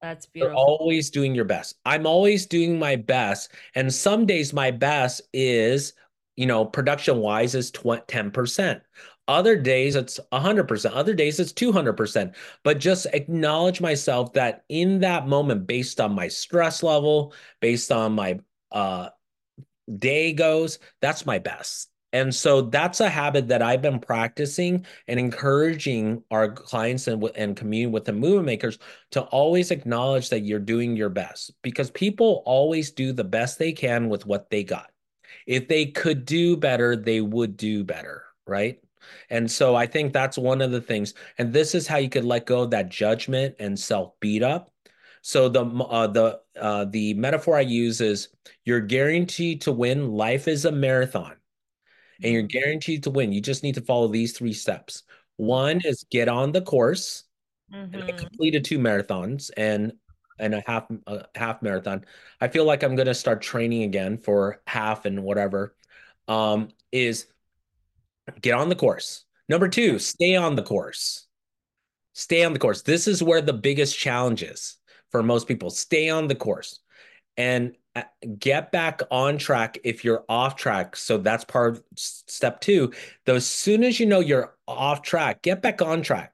[0.00, 0.54] That's beautiful.
[0.54, 1.76] You're always doing your best.
[1.84, 3.52] I'm always doing my best.
[3.74, 5.92] And some days my best is,
[6.37, 8.80] you know, production wise is 10%.
[9.26, 10.90] Other days it's 100%.
[10.94, 12.34] Other days it's 200%.
[12.64, 18.12] But just acknowledge myself that in that moment, based on my stress level, based on
[18.12, 18.38] my
[18.72, 19.11] uh,
[19.98, 21.90] day goes, that's my best.
[22.12, 27.54] And so that's a habit that I've been practicing and encouraging our clients and, and
[27.54, 28.78] community with the movement makers
[29.10, 33.72] to always acknowledge that you're doing your best because people always do the best they
[33.72, 34.90] can with what they got.
[35.46, 38.80] If they could do better, they would do better, right?
[39.28, 41.12] And so I think that's one of the things.
[41.36, 44.72] And this is how you could let go of that judgment and self beat up.
[45.20, 48.28] So the uh, the uh, the metaphor I use is
[48.64, 50.12] you're guaranteed to win.
[50.12, 51.38] Life is a marathon
[52.22, 53.33] and you're guaranteed to win.
[53.33, 55.04] You just need to follow these three steps.
[55.37, 57.24] One is get on the course.
[57.72, 57.94] Mm-hmm.
[57.94, 58.18] And I mm-hmm.
[58.18, 59.92] completed two marathons and
[60.38, 62.04] and a half a half marathon.
[62.40, 65.76] I feel like I'm gonna start training again for half and whatever.
[66.28, 67.26] Um, is
[68.40, 69.24] get on the course.
[69.48, 71.26] Number two, stay on the course.
[72.12, 72.83] Stay on the course.
[72.83, 74.76] This is where the biggest challenge is
[75.11, 75.70] for most people.
[75.70, 76.81] Stay on the course.
[77.37, 77.76] And
[78.38, 80.96] get back on track if you're off track.
[80.96, 82.92] So that's part of step two.
[83.26, 86.32] Though as soon as you know you're off track, get back on track.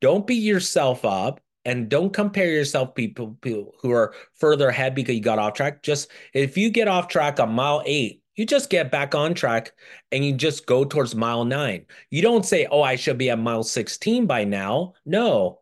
[0.00, 5.14] Don't beat yourself up and don't compare yourself people, people who are further ahead because
[5.14, 5.82] you got off track.
[5.82, 9.72] Just if you get off track on mile eight, you just get back on track
[10.10, 11.86] and you just go towards mile nine.
[12.10, 14.94] You don't say, Oh, I should be at mile 16 by now.
[15.04, 15.60] No.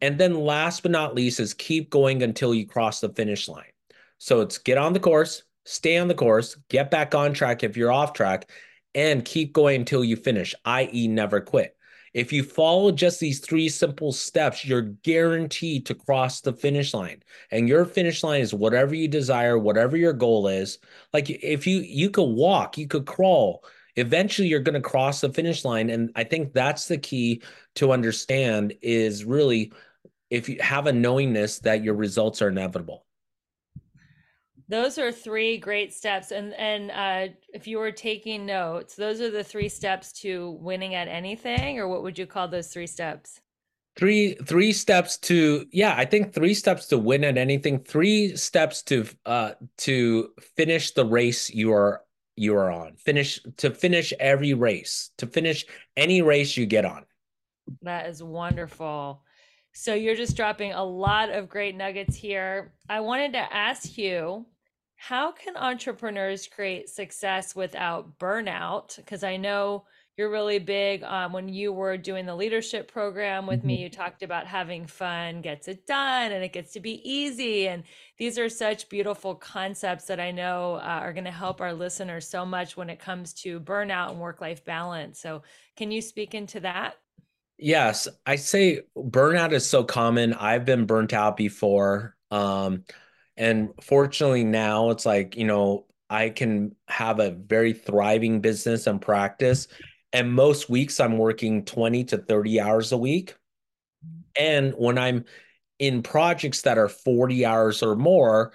[0.00, 3.64] And then last but not least is keep going until you cross the finish line.
[4.20, 7.74] So it's get on the course, stay on the course, get back on track if
[7.74, 8.50] you're off track,
[8.94, 11.74] and keep going until you finish, i.e., never quit.
[12.12, 17.22] If you follow just these three simple steps, you're guaranteed to cross the finish line.
[17.50, 20.78] And your finish line is whatever you desire, whatever your goal is.
[21.14, 23.64] Like if you you could walk, you could crawl,
[23.96, 27.42] eventually you're going to cross the finish line and I think that's the key
[27.76, 29.72] to understand is really
[30.28, 33.06] if you have a knowingness that your results are inevitable.
[34.70, 36.30] Those are three great steps.
[36.30, 40.94] And and uh, if you were taking notes, those are the three steps to winning
[40.94, 43.40] at anything, or what would you call those three steps?
[43.96, 48.82] Three three steps to yeah, I think three steps to win at anything, three steps
[48.84, 52.02] to uh to finish the race you are
[52.36, 52.94] you are on.
[52.94, 57.04] Finish to finish every race, to finish any race you get on.
[57.82, 59.24] That is wonderful.
[59.72, 62.72] So you're just dropping a lot of great nuggets here.
[62.88, 64.46] I wanted to ask you
[65.02, 68.96] how can entrepreneurs create success without burnout?
[68.96, 69.86] Because I know
[70.18, 73.68] you're really big um, when you were doing the leadership program with mm-hmm.
[73.68, 77.68] me you talked about having fun gets it done and it gets to be easy
[77.68, 77.84] and
[78.18, 82.28] these are such beautiful concepts that i know uh, are going to help our listeners
[82.28, 85.42] so much when it comes to burnout and work life balance so
[85.76, 86.96] can you speak into that
[87.56, 92.84] yes i say burnout is so common i've been burnt out before um,
[93.40, 99.00] and fortunately now it's like you know I can have a very thriving business and
[99.00, 99.66] practice
[100.12, 103.36] and most weeks I'm working 20 to 30 hours a week.
[104.38, 105.24] And when I'm
[105.78, 108.52] in projects that are 40 hours or more,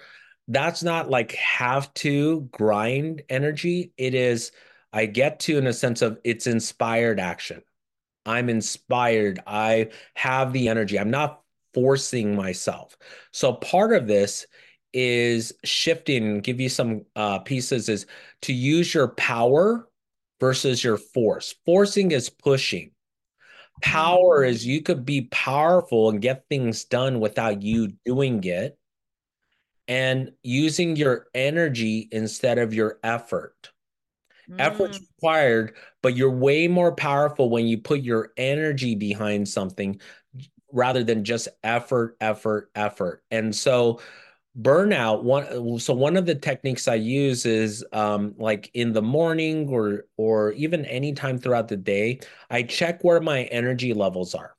[0.48, 3.92] that's not like have to grind energy.
[3.96, 4.52] It is,
[4.92, 7.62] I get to in a sense of it's inspired action.
[8.24, 9.40] I'm inspired.
[9.46, 10.98] I have the energy.
[10.98, 11.42] I'm not
[11.74, 12.96] forcing myself.
[13.32, 14.46] So part of this
[14.96, 18.06] is shifting, give you some uh, pieces, is
[18.40, 19.86] to use your power
[20.40, 21.54] versus your force.
[21.66, 22.92] Forcing is pushing.
[23.82, 28.78] Power is you could be powerful and get things done without you doing it
[29.86, 33.72] and using your energy instead of your effort.
[34.48, 34.60] Mm.
[34.60, 40.00] Effort's required, but you're way more powerful when you put your energy behind something
[40.72, 43.22] rather than just effort, effort, effort.
[43.30, 44.00] And so
[44.60, 49.68] burnout one so one of the techniques i use is um like in the morning
[49.68, 52.18] or or even anytime throughout the day
[52.50, 54.54] i check where my energy levels are.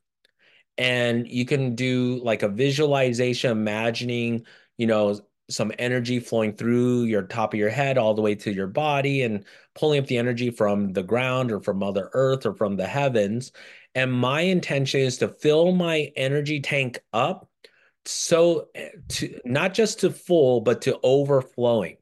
[0.77, 4.45] And you can do like a visualization imagining
[4.77, 8.51] you know some energy flowing through your top of your head all the way to
[8.51, 12.53] your body and pulling up the energy from the ground or from mother earth or
[12.53, 13.51] from the heavens.
[13.95, 17.49] And my intention is to fill my energy tank up
[18.08, 21.98] so eh, to not just to full but to overflowing.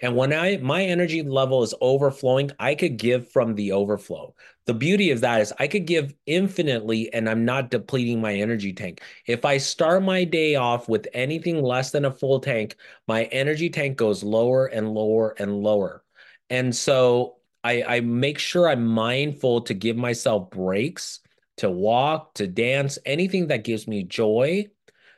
[0.00, 4.34] And when i my energy level is overflowing i could give from the overflow.
[4.66, 8.72] The beauty of that is i could give infinitely and i'm not depleting my energy
[8.72, 9.02] tank.
[9.26, 12.76] If i start my day off with anything less than a full tank
[13.08, 16.04] my energy tank goes lower and lower and lower.
[16.50, 21.20] And so i i make sure i'm mindful to give myself breaks
[21.58, 24.66] to walk to dance anything that gives me joy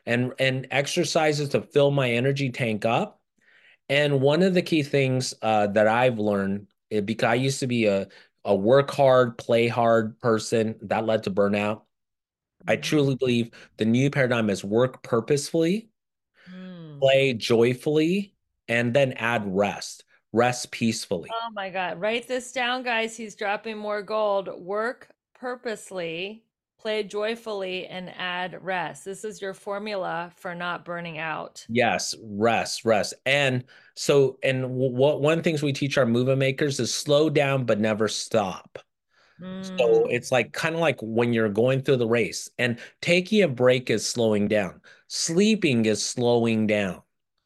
[0.08, 3.20] and and exercises to fill my energy tank up.
[3.90, 7.66] And one of the key things uh, that I've learned, eh, because I used to
[7.66, 8.08] be a
[8.44, 11.82] a work hard, play hard person, that led to burnout.
[12.66, 12.82] I mm-hmm.
[12.82, 15.90] truly believe the new paradigm is work purposefully,
[16.50, 16.98] mm.
[16.98, 18.34] play joyfully,
[18.66, 20.04] and then add rest.
[20.32, 21.30] Rest peacefully.
[21.32, 22.00] Oh my God.
[22.00, 23.16] Write this down, guys.
[23.16, 24.48] He's dropping more gold.
[24.58, 26.44] Work purposely,
[26.78, 29.04] play joyfully and add rest.
[29.04, 31.66] This is your formula for not burning out.
[31.68, 33.14] Yes, rest, rest.
[33.26, 33.64] And
[33.94, 38.06] so, and what one things we teach our movement makers is slow down but never
[38.08, 38.78] stop.
[39.40, 39.78] Mm.
[39.78, 43.48] So it's like kind of like when you're going through the race and taking a
[43.48, 44.80] break is slowing down.
[45.08, 47.02] Sleeping is slowing down.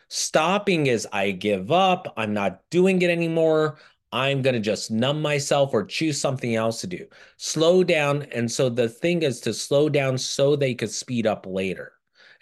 [0.09, 2.13] Stopping is I give up.
[2.19, 3.79] I'm not doing it anymore.
[4.13, 7.07] I'm going to just numb myself or choose something else to do.
[7.39, 8.23] Slow down.
[8.33, 11.93] And so the thing is to slow down so they could speed up later.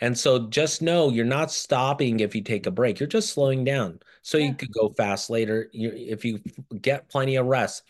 [0.00, 2.98] And so just know you're not stopping if you take a break.
[2.98, 4.46] You're just slowing down so yeah.
[4.46, 6.40] you could go fast later you, if you
[6.80, 7.82] get plenty of rest.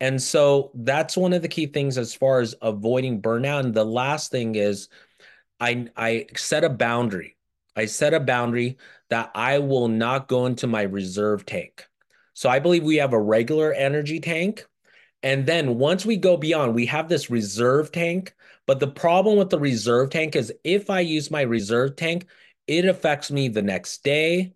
[0.00, 3.60] And so that's one of the key things as far as avoiding burnout.
[3.60, 4.88] And the last thing is
[5.60, 7.36] I I set a boundary.
[7.74, 8.78] I set a boundary
[9.10, 11.87] that I will not go into my reserve tank.
[12.38, 14.64] So I believe we have a regular energy tank.
[15.24, 18.32] And then once we go beyond, we have this reserve tank.
[18.64, 22.26] But the problem with the reserve tank is if I use my reserve tank,
[22.68, 24.52] it affects me the next day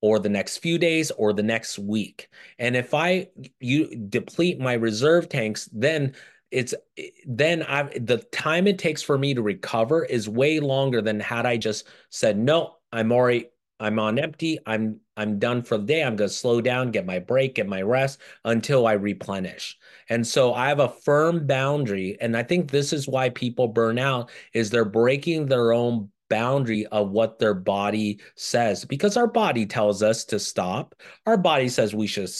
[0.00, 2.28] or the next few days or the next week.
[2.60, 3.26] And if I
[3.58, 6.14] you deplete my reserve tanks, then
[6.52, 6.74] it's
[7.26, 11.44] then I the time it takes for me to recover is way longer than had
[11.44, 14.58] I just said no, I'm already I'm on empty.
[14.66, 16.02] I'm I'm done for the day.
[16.02, 19.76] I'm going to slow down, get my break, get my rest until I replenish.
[20.08, 23.98] And so I have a firm boundary and I think this is why people burn
[23.98, 29.66] out is they're breaking their own boundary of what their body says because our body
[29.66, 30.94] tells us to stop.
[31.26, 32.30] Our body says we should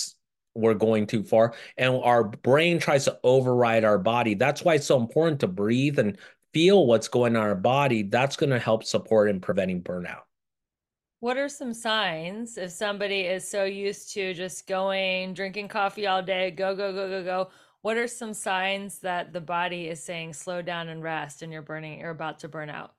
[0.55, 4.35] we're going too far and our brain tries to override our body.
[4.35, 6.19] That's why it's so important to breathe and
[6.55, 10.26] feel what's going on in our body, that's going to help support in preventing burnout.
[11.21, 16.23] What are some signs if somebody is so used to just going, drinking coffee all
[16.23, 17.51] day, go, go, go, go, go?
[17.81, 21.63] What are some signs that the body is saying slow down and rest and you're
[21.63, 22.93] burning, you're about to burn out?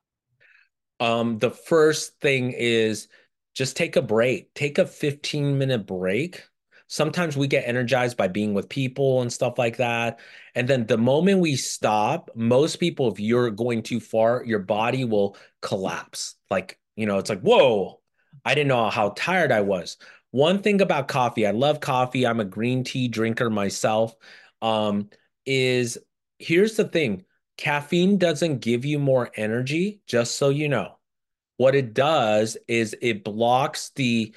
[1.00, 3.08] Um, the first thing is
[3.54, 6.44] just take a break, take a 15 minute break.
[6.88, 10.20] Sometimes we get energized by being with people and stuff like that.
[10.56, 15.04] And then the moment we stop, most people, if you're going too far, your body
[15.04, 16.36] will collapse.
[16.50, 18.00] Like, you know, it's like, whoa,
[18.46, 19.98] I didn't know how tired I was.
[20.32, 22.28] One thing about coffee, I love coffee.
[22.28, 24.16] I'm a green tea drinker myself.
[24.62, 25.10] Um,
[25.46, 25.98] is
[26.40, 27.26] here's the thing
[27.58, 30.98] caffeine doesn't give you more energy, just so you know.
[31.58, 34.34] What it does is it blocks the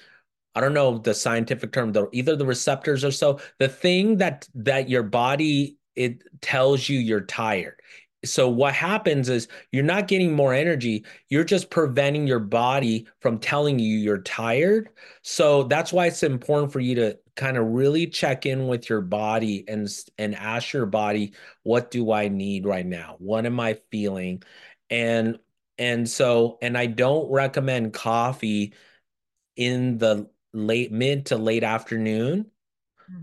[0.55, 4.49] I don't know the scientific term, though, either the receptors or so, the thing that
[4.55, 7.81] that your body it tells you you're tired.
[8.25, 13.39] So what happens is you're not getting more energy, you're just preventing your body from
[13.39, 14.91] telling you you're tired.
[15.23, 19.01] So that's why it's important for you to kind of really check in with your
[19.01, 23.17] body and and ask your body, what do I need right now?
[23.19, 24.43] What am I feeling?
[24.91, 25.39] And
[25.79, 28.75] and so and I don't recommend coffee
[29.57, 32.51] in the late mid to late afternoon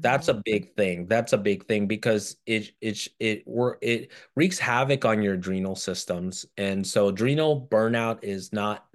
[0.02, 0.44] that's a Mhm.
[0.46, 1.08] big thing.
[1.08, 3.44] That's a big thing because it it it
[3.82, 6.46] it wreaks havoc on your adrenal systems.
[6.58, 8.88] And so adrenal burnout is not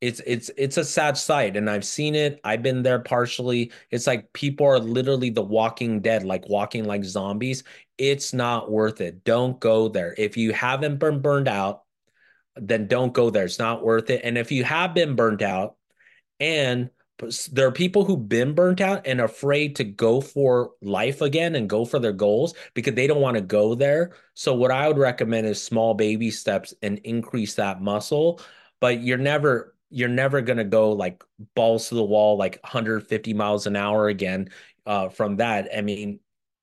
[0.00, 2.40] it's it's it's a sad sight and I've seen it.
[2.44, 3.72] I've been there partially.
[3.90, 7.64] It's like people are literally the walking dead, like walking like zombies.
[7.98, 9.24] It's not worth it.
[9.24, 10.14] Don't go there.
[10.18, 11.84] If you haven't been burned out,
[12.56, 13.44] then don't go there.
[13.44, 14.22] It's not worth it.
[14.24, 15.76] And if you have been burned out
[16.40, 16.90] and
[17.52, 21.68] there are people who've been burnt out and afraid to go for life again and
[21.68, 24.12] go for their goals because they don't want to go there.
[24.34, 28.40] So what I would recommend is small baby steps and increase that muscle,
[28.80, 31.22] but you're never you're never going to go like
[31.54, 34.48] balls to the wall like 150 miles an hour again
[34.86, 35.68] uh, from that.
[35.76, 36.20] I mean,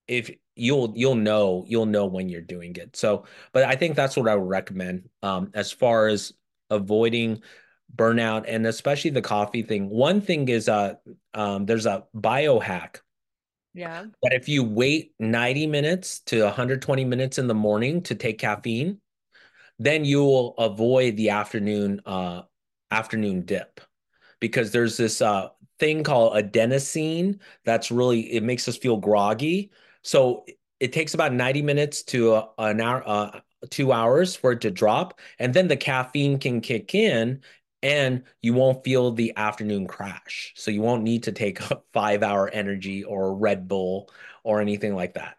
[0.08, 2.96] if you'll you'll know you'll know when you're doing it.
[2.96, 6.34] So, but I think that's what I would recommend um, as far as
[6.70, 7.42] avoiding
[7.96, 9.90] burnout and especially the coffee thing.
[9.90, 10.96] One thing is uh
[11.34, 12.98] um there's a biohack
[13.74, 14.06] Yeah.
[14.22, 19.00] But if you wait 90 minutes to 120 minutes in the morning to take caffeine,
[19.80, 22.44] then you will avoid the afternoon uh
[22.92, 23.82] afternoon dip
[24.40, 29.72] because there's this uh thing called adenosine that's really it makes us feel groggy.
[30.04, 30.46] So
[30.80, 34.72] it takes about 90 minutes to uh, an hour uh, two hours for it to
[34.72, 37.42] drop and then the caffeine can kick in
[37.84, 40.54] and you won't feel the afternoon crash.
[40.56, 44.10] So you won't need to take a five hour energy or Red Bull
[44.44, 45.38] or anything like that.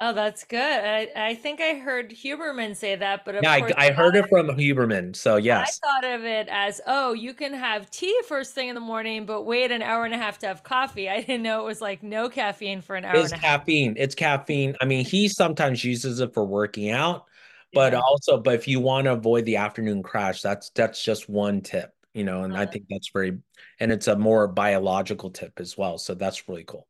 [0.00, 0.58] Oh, that's good.
[0.60, 4.16] I, I think I heard Huberman say that, but of Yeah, course, I, I heard
[4.16, 5.14] it from Huberman.
[5.14, 8.74] So yes, I thought of it as, oh, you can have tea first thing in
[8.74, 11.08] the morning, but wait an hour and a half to have coffee.
[11.08, 13.68] I didn't know it was like no caffeine for an hour it's and a half.
[13.72, 13.94] caffeine.
[13.96, 14.76] It's caffeine.
[14.80, 17.26] I mean, he sometimes uses it for working out,
[17.74, 18.00] but Yeah.
[18.00, 21.92] also, but if you want to avoid the afternoon crash, that's that's just one tip,
[22.14, 23.38] you know, and I Uh, think that's very,
[23.80, 25.98] and it's a more biological tip as well.
[25.98, 26.88] So that's really cool.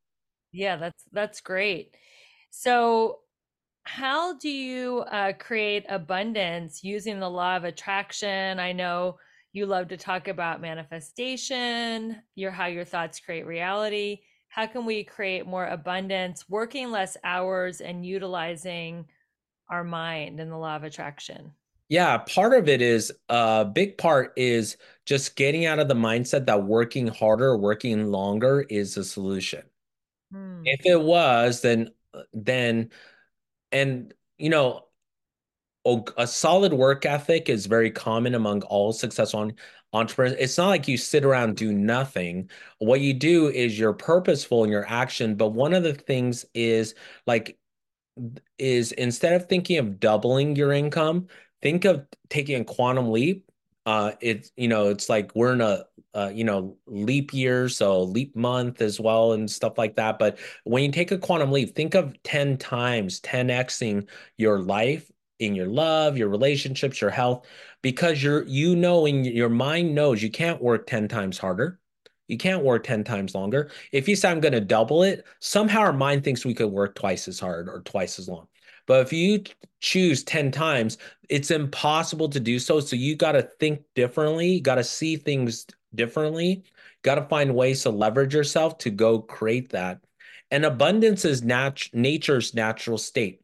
[0.52, 1.96] yeah, that's that's great.
[2.50, 3.20] So,
[3.84, 8.60] how do you uh, create abundance using the law of attraction?
[8.60, 9.18] I know
[9.52, 14.20] you love to talk about manifestation, your how your thoughts create reality.
[14.48, 19.06] How can we create more abundance, working less hours and utilizing
[19.70, 21.52] our mind and the law of attraction?
[21.88, 25.94] Yeah, part of it is a uh, big part is just getting out of the
[25.94, 29.62] mindset that working harder, working longer is the solution.
[30.30, 30.62] Hmm.
[30.64, 31.90] If it was, then
[32.34, 32.90] then
[33.72, 34.84] and you know,
[35.86, 39.50] a, a solid work ethic is very common among all successful
[39.92, 40.36] entrepreneurs.
[40.38, 42.50] It's not like you sit around do nothing.
[42.78, 46.94] What you do is you're purposeful in your action, but one of the things is
[47.26, 47.58] like
[48.58, 51.28] is instead of thinking of doubling your income,
[51.62, 53.44] think of taking a quantum leap.
[53.86, 58.02] Uh, it's you know, it's like we're in a uh, you know leap year, so
[58.02, 60.18] leap month as well and stuff like that.
[60.18, 65.54] But when you take a quantum leap, think of 10 times, 10xing your life in
[65.54, 67.46] your love, your relationships, your health,
[67.82, 71.78] because you're you know in your mind knows you can't work 10 times harder.
[72.28, 73.70] You can't work 10 times longer.
[73.90, 76.94] If you say I'm going to double it, somehow our mind thinks we could work
[76.94, 78.46] twice as hard or twice as long.
[78.86, 79.42] But if you
[79.80, 80.98] choose 10 times,
[81.28, 82.80] it's impossible to do so.
[82.80, 86.64] So you got to think differently, got to see things differently,
[87.02, 90.00] got to find ways to leverage yourself to go create that.
[90.50, 93.42] And abundance is nat- nature's natural state.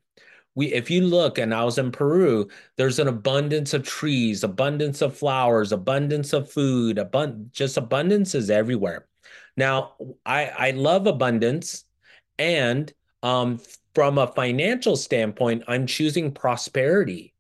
[0.55, 5.03] We if you look and I was in Peru, there's an abundance of trees, abundance
[5.03, 9.07] of flowers, abundance of food, abund just abundance is everywhere.
[9.57, 9.95] Now,
[10.25, 11.85] I I love abundance
[12.39, 12.93] and
[13.23, 13.61] um
[13.95, 17.34] from a financial standpoint, I'm choosing prosperity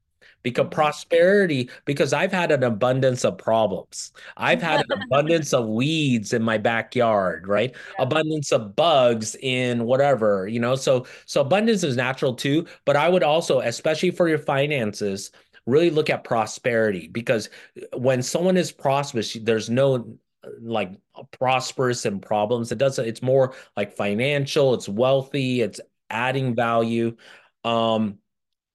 [0.44, 4.12] because prosperity because I've had an abundance of problems.
[4.36, 7.74] I've had an abundance of weeds in my backyard, right?
[7.98, 8.04] Yeah.
[8.04, 10.74] Abundance of bugs in whatever, you know.
[10.76, 15.30] So so abundance is natural too, but I would also, especially for your finances,
[15.66, 17.48] really look at prosperity because
[17.80, 22.72] uh, when someone is prosperous, there's no uh, like uh, prosperous and problems.
[22.72, 25.80] It doesn't, it's more like financial, it's wealthy, it's
[26.10, 27.16] adding value.
[27.64, 28.18] Um,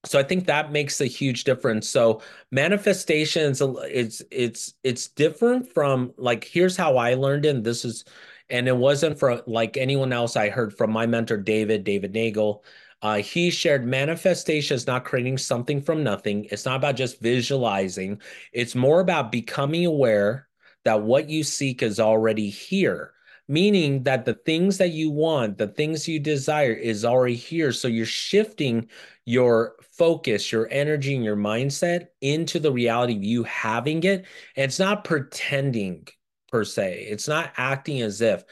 [0.06, 1.90] so I think that makes a huge difference.
[1.90, 2.22] So
[2.52, 7.56] manifestations, it's it's it's different from like here's how I learned it.
[7.56, 8.06] And this is,
[8.50, 12.64] and it wasn't for like anyone else I heard from my mentor David, David Nagel.
[13.02, 16.46] Uh, he shared manifestation is not creating something from nothing.
[16.52, 18.22] It's not about just visualizing.
[18.52, 20.48] It's more about becoming aware
[20.86, 23.14] that what you seek is already here
[23.50, 27.72] meaning that the things that you want, the things you desire is already here.
[27.72, 28.88] So you're shifting
[29.30, 34.26] your focus, your energy, and your mindset into the reality of you having it.
[34.56, 36.08] And it's not pretending
[36.52, 38.44] per se, it's not acting as if.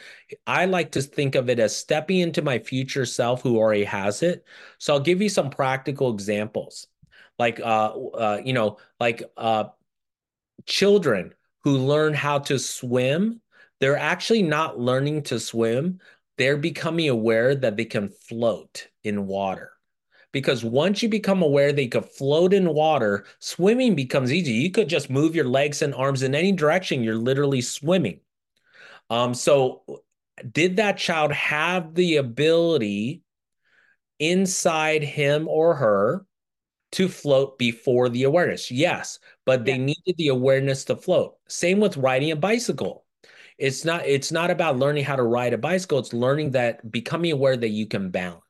[0.45, 4.21] I like to think of it as stepping into my future self who already has
[4.21, 4.45] it.
[4.77, 6.85] So I'll give you some practical examples.
[7.39, 9.69] Like, uh, uh, you know, like uh,
[10.67, 13.41] children who learn how to swim,
[13.79, 16.01] they're actually not learning to swim.
[16.37, 19.71] They're becoming aware that they can float in water.
[20.31, 24.53] Because once you become aware they could float in water, swimming becomes easy.
[24.53, 27.03] You could just move your legs and arms in any direction.
[27.03, 28.19] You're literally swimming.
[29.09, 29.83] Um, so
[30.51, 33.23] did that child have the ability
[34.19, 36.25] inside him or her
[36.93, 38.71] to float before the awareness?
[38.71, 39.77] Yes, but they Yeah.
[39.77, 41.37] needed the awareness to float.
[41.47, 43.05] Same with riding a bicycle.
[43.57, 47.31] It's not it's not about learning how to ride a bicycle, it's learning that becoming
[47.31, 48.43] aware that you can balance.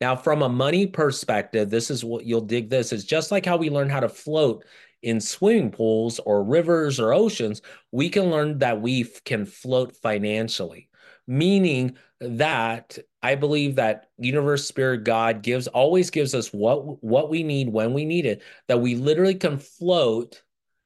[0.00, 3.56] Now, from a money perspective, this is what you'll dig this is just like how
[3.56, 4.64] we learn how to float
[5.04, 7.60] in swimming pools or rivers or oceans,
[7.92, 10.88] we can learn that we can float financially,
[11.26, 17.42] meaning that I believe that universe spirit God gives always gives us what what we
[17.42, 20.42] need when we need it that we literally can float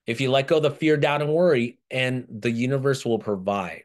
[0.07, 3.85] if you let go the fear doubt and worry and the universe will provide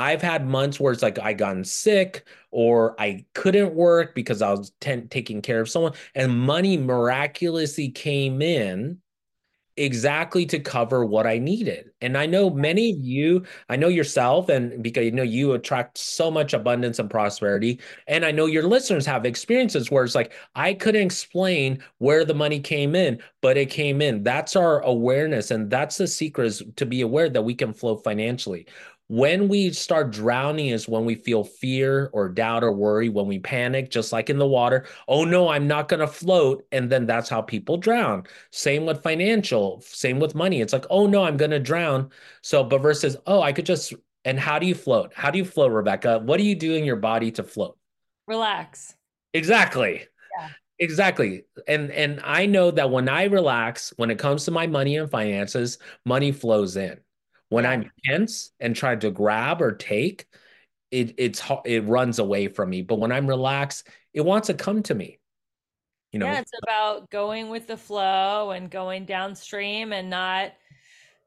[0.00, 4.50] I've had months where it's like I gotten sick or I couldn't work because I
[4.50, 8.98] was taking care of someone and money miraculously came in
[9.76, 11.90] exactly to cover what I needed.
[12.00, 15.96] And I know many of you, I know yourself, and because you know you attract
[15.96, 17.80] so much abundance and prosperity.
[18.06, 22.34] And I know your listeners have experiences where it's like, I couldn't explain where the
[22.34, 24.22] money came in, but it came in.
[24.22, 25.50] That's our awareness.
[25.50, 28.66] And that's the secret is to be aware that we can flow financially.
[29.10, 33.40] When we start drowning is when we feel fear or doubt or worry, when we
[33.40, 34.86] panic, just like in the water.
[35.08, 36.64] Oh no, I'm not going to float.
[36.70, 38.22] And then that's how people drown.
[38.52, 40.60] Same with financial, same with money.
[40.60, 42.10] It's like, oh no, I'm going to drown.
[42.42, 43.92] So, but versus, oh, I could just,
[44.24, 45.12] and how do you float?
[45.12, 46.20] How do you float, Rebecca?
[46.20, 47.76] What do you do in your body to float?
[48.28, 48.94] Relax.
[49.34, 50.06] Exactly.
[50.38, 50.48] Yeah.
[50.78, 51.46] Exactly.
[51.66, 55.10] And and I know that when I relax, when it comes to my money and
[55.10, 57.00] finances, money flows in.
[57.50, 57.70] When Yeah.
[57.70, 60.26] I'm tense and trying to grab or take,
[60.90, 62.82] it it's it runs away from me.
[62.82, 65.18] But when I'm relaxed, it wants to come to me.
[66.12, 70.52] You know, Yeah, it's about going with the flow and going downstream and not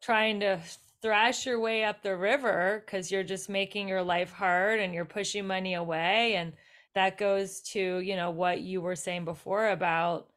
[0.01, 0.61] trying to
[1.01, 5.05] thrash your way up the river because you're just making your life hard and you're
[5.05, 6.35] pushing money away.
[6.35, 6.53] And
[6.95, 10.29] that goes to, you know, what you were saying before about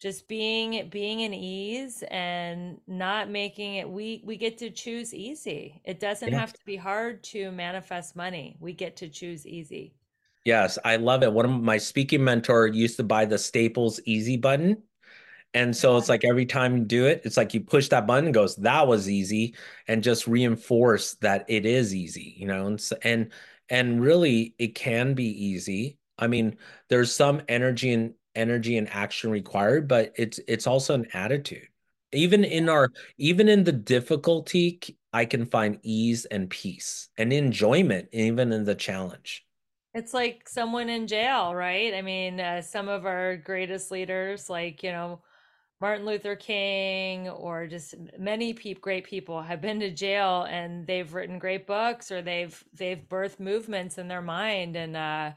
[0.00, 5.80] just being being in ease and not making it we we get to choose easy.
[5.84, 6.40] It doesn't yeah.
[6.40, 8.56] have to be hard to manifest money.
[8.60, 9.94] We get to choose easy.
[10.46, 11.32] Yes, I love it.
[11.32, 14.82] One of my speaking mentor used to buy the Staples Easy button.
[15.52, 18.32] And so it's like every time you do it, it's like you push that button,
[18.32, 19.54] goes, that was easy,
[19.88, 23.30] and just reinforce that it is easy, you know, and so, and
[23.68, 25.98] and really it can be easy.
[26.18, 26.56] I mean,
[26.88, 31.68] there's some energy and energy and action required, but it's it's also an attitude.
[32.12, 34.80] Even in our even in the difficulty,
[35.12, 39.46] I can find ease and peace and enjoyment, even in the challenge.
[39.94, 41.94] It's like someone in jail, right?
[41.94, 45.20] I mean, uh, some of our greatest leaders, like, you know,
[45.80, 51.12] Martin Luther King or just many peop great people have been to jail and they've
[51.12, 55.32] written great books or they've they've birthed movements in their mind and uh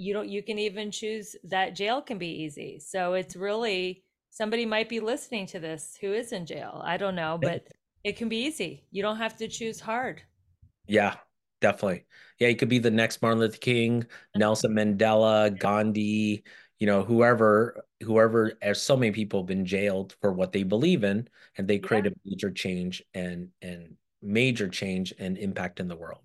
[0.00, 2.80] you don't you can even choose that jail can be easy.
[2.80, 7.16] So it's really somebody might be listening to this who is in jail i don't
[7.16, 7.66] know but
[8.02, 8.86] it can be easy.
[8.90, 10.22] You don't have to choose hard.
[10.86, 11.16] Yeah
[11.60, 12.06] definitely.
[12.38, 14.40] Yeah you could be the next martin luther king mm-hmm.
[14.40, 16.44] nelson mandela gandhi
[16.78, 21.04] you know whoever whoever as so many people have been jailed for what they believe
[21.04, 21.28] in
[21.58, 22.12] and they create yeah.
[22.12, 26.22] a major change and and major change and impact in the world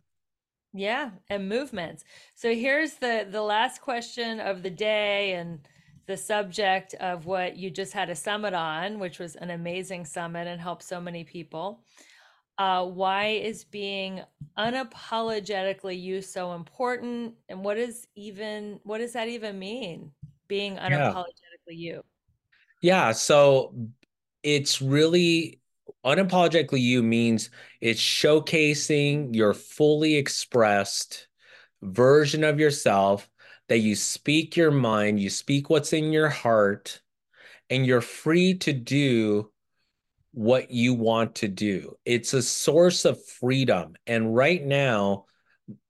[0.75, 2.03] yeah, and movements.
[2.35, 5.59] So here's the the last question of the day and
[6.05, 10.47] the subject of what you just had a summit on, which was an amazing summit
[10.47, 11.81] and helped so many people.
[12.57, 14.21] Uh, why is being
[14.57, 20.11] unapologetically you so important, and what is even what does that even mean?
[20.47, 21.25] Being unapologetically
[21.69, 21.93] yeah.
[21.93, 22.03] you.
[22.81, 23.73] Yeah, so
[24.43, 25.59] it's really
[26.05, 27.49] unapologetically you means
[27.81, 31.27] it's showcasing your fully expressed
[31.81, 33.29] version of yourself
[33.67, 37.01] that you speak your mind, you speak what's in your heart,
[37.69, 39.51] and you're free to do
[40.31, 41.95] what you want to do.
[42.05, 43.95] It's a source of freedom.
[44.05, 45.25] And right now,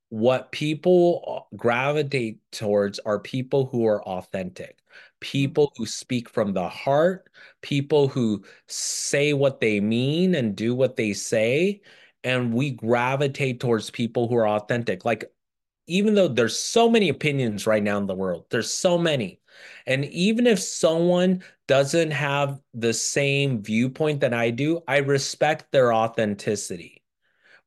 [0.08, 4.78] what people gravitate towards are people who are authentic
[5.20, 7.28] people who speak from the heart,
[7.62, 11.80] people who say what they mean and do what they say.
[12.24, 15.04] And we gravitate towards people who are authentic.
[15.04, 15.30] Like,
[15.86, 19.40] even though there's so many opinions right now in the world, there's so many.
[19.86, 25.92] And even if someone doesn't have the same viewpoint that I do, I respect their
[25.92, 27.02] authenticity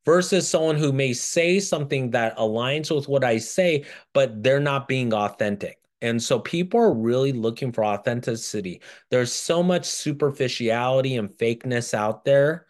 [0.06, 4.88] versus someone who may say something that aligns with what I say, but they're not
[4.88, 5.79] being authentic.
[6.02, 8.82] And so people are really looking for authenticity.
[9.10, 12.68] There's so much superficiality and fakeness out there.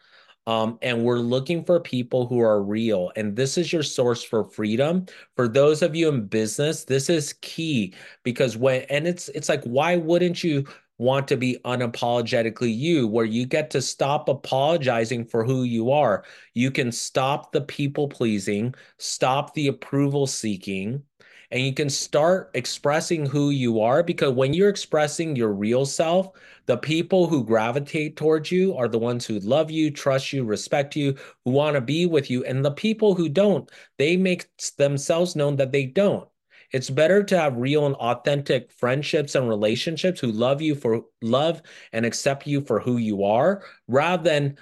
[0.48, 3.12] Um, and we're looking for people who are real.
[3.16, 5.06] And this is your source for freedom.
[5.36, 9.64] For those of you in business, this is key because when, and it's, it's like,
[9.64, 10.66] why wouldn't you
[10.98, 16.26] want to be unapologetically you, where you get to stop apologizing for who you are?
[16.56, 21.04] You can stop the people pleasing, stop the approval seeking
[21.52, 26.30] and you can start expressing who you are because when you're expressing your real self,
[26.68, 30.96] the people who gravitate towards you are the ones who love you, trust you, respect
[30.96, 32.44] you, who want to be with you.
[32.46, 34.48] And the people who don't, they make
[34.78, 36.28] themselves known that they don't.
[36.72, 41.64] It's better to have real and authentic friendships and relationships who love you for love
[41.94, 44.58] and accept you for who you are rather than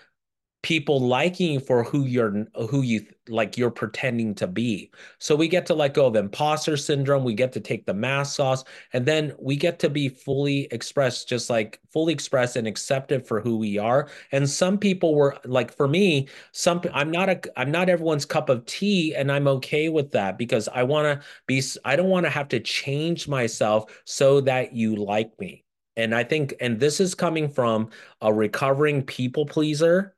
[0.63, 4.91] people liking you for who you're who you like you're pretending to be.
[5.19, 8.39] So we get to let go of imposter syndrome we get to take the mask
[8.39, 13.27] off and then we get to be fully expressed just like fully expressed and accepted
[13.27, 14.09] for who we are.
[14.31, 18.49] And some people were like for me some i'm not a i'm not everyone's cup
[18.49, 22.25] of tea and i'm okay with that because i want to be i don't want
[22.25, 25.63] to have to change myself so that you like me.
[25.95, 27.89] And i think and this is coming from
[28.21, 30.16] a recovering people pleaser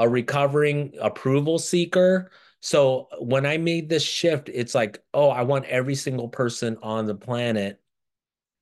[0.00, 2.30] a recovering approval seeker.
[2.60, 7.06] So when I made this shift, it's like, oh, I want every single person on
[7.06, 7.80] the planet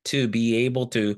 [0.05, 1.17] to be able to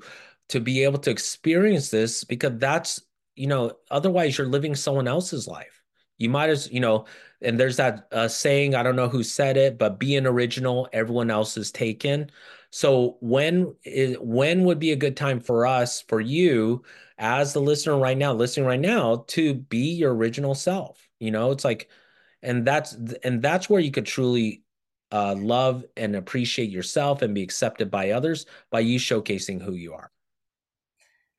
[0.50, 3.02] to be able to experience this because that's,
[3.36, 5.82] you know, otherwise you're living someone else's life.
[6.18, 7.06] You might as, you know,
[7.42, 10.88] and there's that uh, saying, I don't know who said it, but be an original,
[10.94, 12.30] everyone else is taken.
[12.70, 16.84] So when is, when would be a good time for us, for you,
[17.22, 21.08] as the listener right now, listening right now, to be your original self?
[21.20, 21.90] You know, it's like,
[22.42, 22.94] and that's
[23.24, 24.64] and that's where you could truly
[25.12, 29.94] uh, love and appreciate yourself and be accepted by others by you showcasing who you
[29.94, 30.12] are.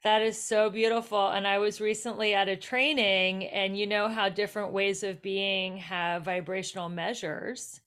[0.04, 1.28] That is so beautiful.
[1.28, 5.76] And I was recently at a training, and you know how different ways of being
[5.76, 7.81] have vibrational measures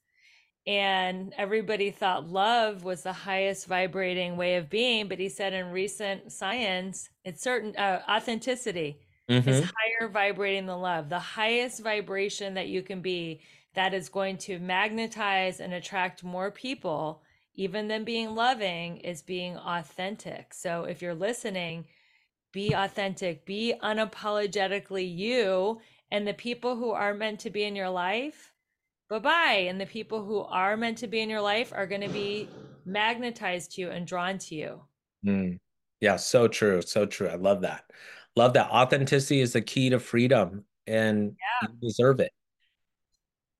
[0.68, 5.72] and everybody thought love was the highest vibrating way of being but he said in
[5.72, 8.97] recent science it's certain uh, authenticity
[9.30, 9.47] mm-hmm.
[9.47, 13.39] is higher vibrating than love the highest vibration that you can be
[13.76, 17.22] that is going to magnetize and attract more people
[17.53, 21.86] even than being loving is being authentic so if you're listening
[22.51, 25.80] be authentic be unapologetically you
[26.11, 28.55] and the people who are meant to be in your life
[29.10, 29.66] bye bye.
[29.68, 32.49] And the people who are meant to be in your life are going to be
[32.86, 34.82] magnetized to you and drawn to you.
[35.26, 35.60] Mm.
[36.01, 36.82] Yeah, so true.
[36.82, 37.28] So true.
[37.28, 37.86] I love that.
[38.36, 38.70] Love that.
[38.70, 41.70] Authenticity is the key to freedom, and yeah.
[41.70, 42.32] you deserve it.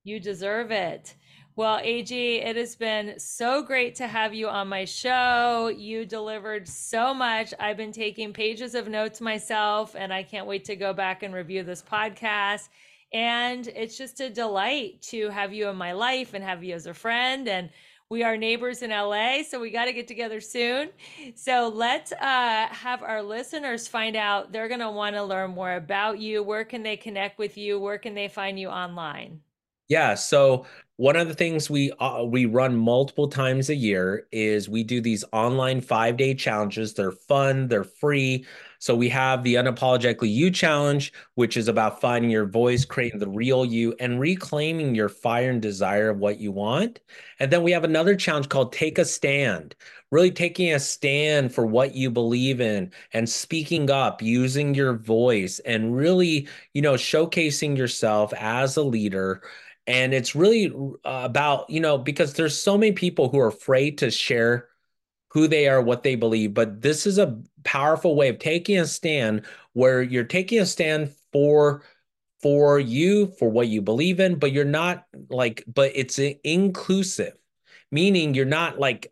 [0.04, 1.16] You deserve it.
[1.56, 5.70] Well, Eiji, it has been so great to have you on my show.
[5.70, 7.54] You delivered so much.
[7.58, 11.34] I've been taking pages of notes myself, and I can't wait to go back and
[11.34, 12.68] review this podcast
[13.16, 16.86] and it's just a delight to have you in my life and have you as
[16.86, 17.47] a friend.
[17.47, 17.70] And
[18.09, 20.89] We are neighbors in LA, so we got to get together soon.
[21.36, 24.51] So let's uh, have our listeners find out.
[24.51, 26.43] They're going to want to learn more about you.
[26.43, 27.80] Where can they connect with you?
[27.80, 29.39] Where can they find you online?
[29.88, 30.16] Yeah.
[30.16, 30.66] So
[30.97, 34.99] one of the things we uh, we run multiple times a year is we do
[35.01, 36.93] these online five day challenges.
[36.93, 37.68] They're fun.
[37.68, 38.45] They're free.
[38.80, 43.30] So we have the Unapologetically You Challenge, which is about finding your voice, creating the
[43.30, 46.99] real you, and reclaiming your fire and desire of what you want.
[47.39, 49.76] And then we have another challenge called Take a Stand,
[50.11, 55.59] really taking a stand for what you believe in and speaking up, using your voice,
[55.59, 59.41] and really, you know, showcasing yourself as a leader
[59.88, 60.71] and it's really
[61.03, 64.67] uh, about you know because there's so many people who are afraid to share
[65.30, 68.86] who they are what they believe but this is a powerful way of taking a
[68.86, 71.84] stand where you're taking a stand for
[72.41, 77.34] for you for what you believe in but you're not like but it's inclusive
[77.91, 79.11] meaning you're not like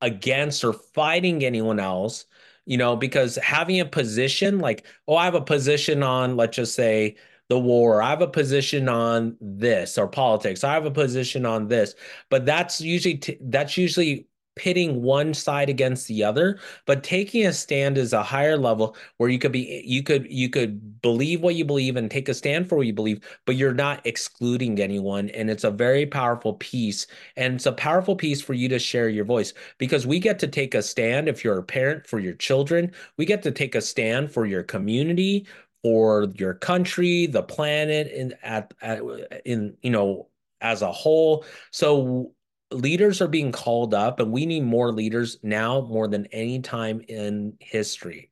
[0.00, 2.26] against or fighting anyone else
[2.66, 6.74] you know because having a position like oh i have a position on let's just
[6.74, 7.16] say
[7.48, 8.02] the war.
[8.02, 10.64] I have a position on this or politics.
[10.64, 11.94] I have a position on this,
[12.30, 14.27] but that's usually t- that's usually
[14.58, 19.30] pitting one side against the other but taking a stand is a higher level where
[19.30, 22.68] you could be you could you could believe what you believe and take a stand
[22.68, 27.06] for what you believe but you're not excluding anyone and it's a very powerful piece
[27.36, 30.46] and it's a powerful piece for you to share your voice because we get to
[30.46, 33.80] take a stand if you're a parent for your children we get to take a
[33.80, 35.46] stand for your community
[35.82, 39.00] for your country, the planet, and at, at
[39.44, 40.28] in you know
[40.60, 41.44] as a whole.
[41.70, 42.32] So
[42.70, 47.02] leaders are being called up, and we need more leaders now more than any time
[47.08, 48.30] in history.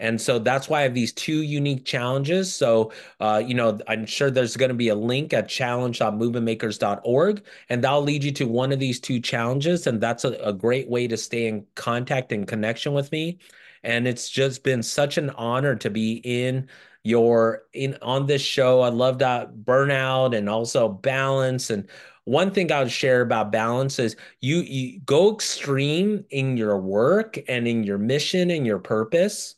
[0.00, 2.52] And so that's why I have these two unique challenges.
[2.52, 7.84] So, uh, you know, I'm sure there's going to be a link at challenge.movementmakers.org, and
[7.84, 9.86] that'll lead you to one of these two challenges.
[9.86, 13.38] And that's a, a great way to stay in contact and connection with me
[13.84, 16.68] and it's just been such an honor to be in
[17.04, 18.80] your in on this show.
[18.80, 21.70] I love that burnout and also balance.
[21.70, 21.86] And
[22.24, 27.38] one thing I would share about balance is you you go extreme in your work
[27.48, 29.56] and in your mission and your purpose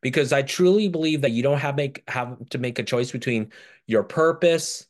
[0.00, 3.52] because I truly believe that you don't have make have to make a choice between
[3.86, 4.86] your purpose,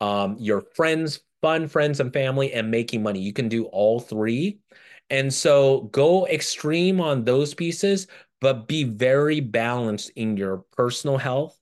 [0.00, 3.20] um, your friends, fun friends and family, and making money.
[3.20, 4.58] You can do all three.
[5.10, 8.06] And so go extreme on those pieces,
[8.40, 11.58] but be very balanced in your personal health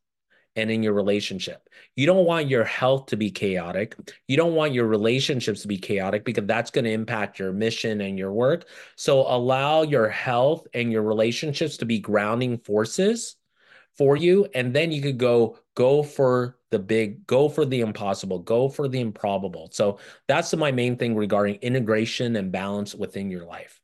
[0.57, 1.69] and in your relationship.
[1.97, 3.97] You don't want your health to be chaotic.
[4.29, 8.01] You don't want your relationships to be chaotic because that's going to impact your mission
[8.01, 8.67] and your work.
[8.97, 13.37] So allow your health and your relationships to be grounding forces
[13.97, 18.39] for you and then you could go go for the big go for the impossible
[18.39, 23.45] go for the improbable so that's my main thing regarding integration and balance within your
[23.45, 23.80] life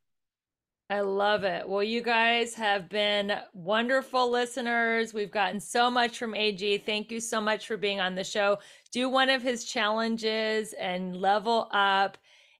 [0.88, 1.68] I love it.
[1.68, 5.12] Well, you guys have been wonderful listeners.
[5.12, 6.80] We've gotten so much from Eiji.
[6.84, 8.58] Thank you so much for being on the show.
[8.92, 12.18] Do one of his challenges and level up.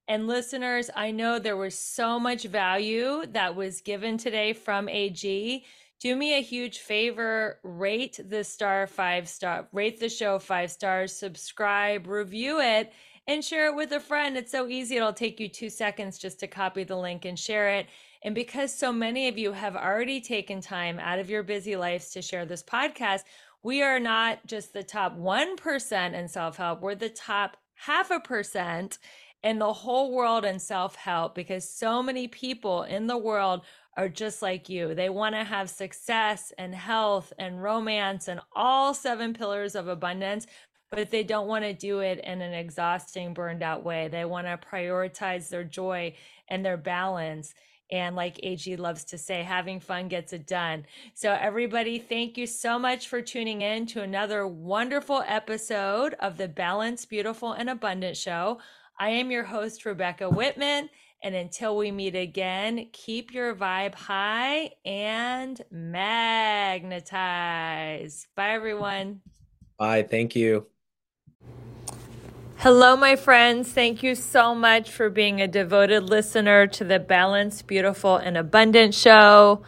[0.09, 5.63] And listeners, I know there was so much value that was given today from Eiji
[5.99, 11.13] do me a huge favor rate the star five star rate the show five stars
[11.13, 12.93] subscribe review it
[13.27, 16.39] and share it with a friend it's so easy it'll take you two seconds just
[16.39, 17.87] to copy the link and share it
[18.27, 22.11] and because so many of you have already taken time out of your busy lives
[22.11, 23.23] to share this podcast
[23.63, 28.99] we are not just the top 1% in self-help we're the top half a percent
[29.43, 33.63] in the whole world in self-help because so many people in the world
[33.97, 34.95] are just like you.
[34.95, 40.47] They want to have success and health and romance and all seven pillars of abundance,
[40.91, 44.09] but they don't want to do it in an exhausting, burned out way.
[44.09, 46.15] They want to prioritize their joy
[46.49, 47.55] and their balance.
[47.91, 50.87] And like Eiji loves to say, having fun gets it done.
[51.15, 56.49] So, everybody, thank you so much for tuning in to another wonderful episode of the
[56.49, 58.59] Balanced, Beautiful, and Abundant Show.
[58.99, 60.89] I am your host, Rebecca Whitman.
[61.23, 67.07] And until we meet again, keep your vibe high and magnetize.
[68.37, 69.21] Bye, everyone.
[69.79, 70.03] Bye.
[70.03, 70.67] Thank you.
[72.59, 73.71] Hello, my friends.
[73.71, 78.95] Thank you so much for being a devoted listener to the Balanced, Beautiful, and Abundant
[78.95, 79.63] show.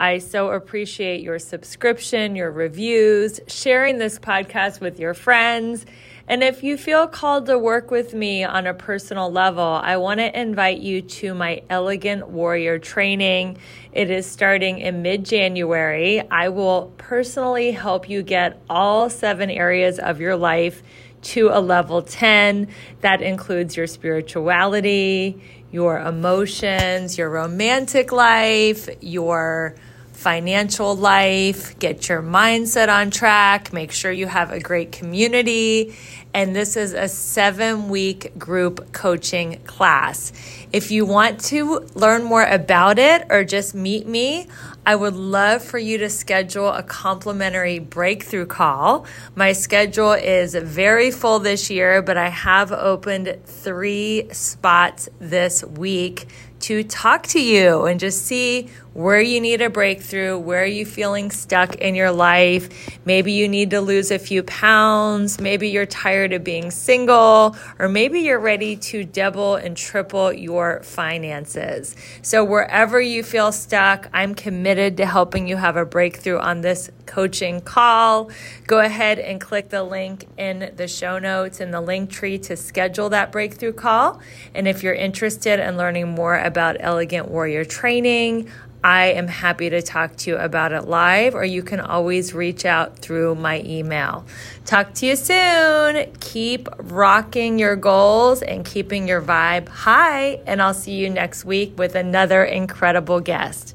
[0.00, 5.84] I so appreciate your subscription, your reviews, sharing this podcast with your friends
[6.30, 10.20] and if you feel called to work with me on a personal level, I want
[10.20, 13.58] to invite you to my Elegant Warrior training.
[13.90, 16.22] It is starting in mid January.
[16.30, 20.84] I will personally help you get all seven areas of your life
[21.22, 22.68] to a level 10.
[23.00, 29.74] That includes your spirituality, your emotions, your romantic life, your
[30.20, 35.96] financial life, get your mindset on track, make sure you have a great community.
[36.34, 40.32] And this is a seven week group coaching class.
[40.72, 44.46] If you want to learn more about it or just meet me,
[44.86, 49.04] I would love for you to schedule a complimentary breakthrough call.
[49.34, 56.26] My schedule is very full this year, but I have opened three spots this week
[56.60, 58.68] to talk to you and just see
[59.00, 62.68] where you need a breakthrough, where are you feeling stuck in your life.
[63.06, 67.88] Maybe you need to lose a few pounds, maybe you're tired of being single, or
[67.88, 71.96] maybe you're ready to double and triple your finances.
[72.20, 76.90] So, wherever you feel stuck, I'm committed to helping you have a breakthrough on this
[77.06, 78.30] coaching call.
[78.66, 82.56] Go ahead and click the link in the show notes in the link tree to
[82.56, 84.20] schedule that breakthrough call.
[84.54, 88.50] And if you're interested in learning more about Elegant Warrior training,
[88.82, 92.64] I am happy to talk to you about it live, or you can always reach
[92.64, 94.24] out through my email.
[94.64, 96.06] Talk to you soon.
[96.20, 101.78] Keep rocking your goals and keeping your vibe high, and I'll see you next week
[101.78, 103.74] with another incredible guest.